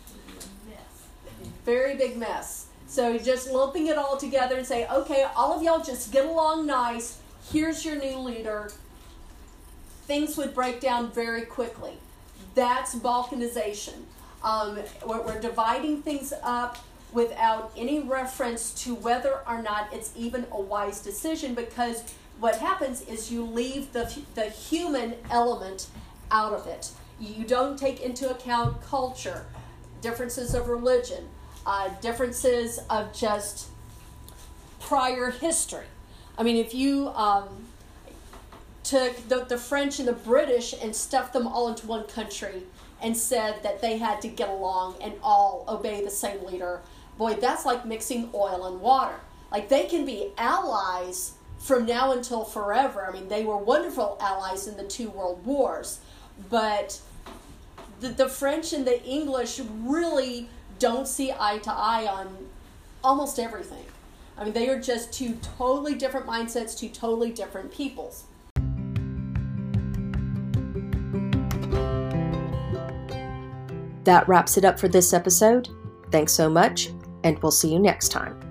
[1.65, 2.67] very big mess.
[2.87, 6.65] So just lumping it all together and say, okay, all of y'all just get along
[6.65, 7.19] nice.
[7.51, 8.71] Here's your new leader.
[10.05, 11.93] Things would break down very quickly.
[12.55, 14.05] That's balkanization.
[14.43, 16.79] Um, we're, we're dividing things up
[17.11, 22.03] without any reference to whether or not it's even a wise decision because
[22.39, 25.87] what happens is you leave the, the human element
[26.31, 26.91] out of it.
[27.19, 29.45] You don't take into account culture,
[30.01, 31.27] differences of religion,
[31.65, 33.69] uh, differences of just
[34.79, 35.85] prior history.
[36.37, 37.67] I mean, if you um,
[38.83, 42.63] took the, the French and the British and stuffed them all into one country
[43.01, 46.81] and said that they had to get along and all obey the same leader,
[47.17, 49.15] boy, that's like mixing oil and water.
[49.51, 53.05] Like they can be allies from now until forever.
[53.05, 55.99] I mean, they were wonderful allies in the two world wars,
[56.49, 57.01] but
[57.99, 62.47] the, the French and the English really don't see eye to eye on
[63.03, 63.85] almost everything.
[64.37, 68.23] I mean, they are just two totally different mindsets, two totally different peoples.
[74.05, 75.67] That wraps it up for this episode.
[76.09, 76.91] Thanks so much,
[77.23, 78.48] and we'll see you next time.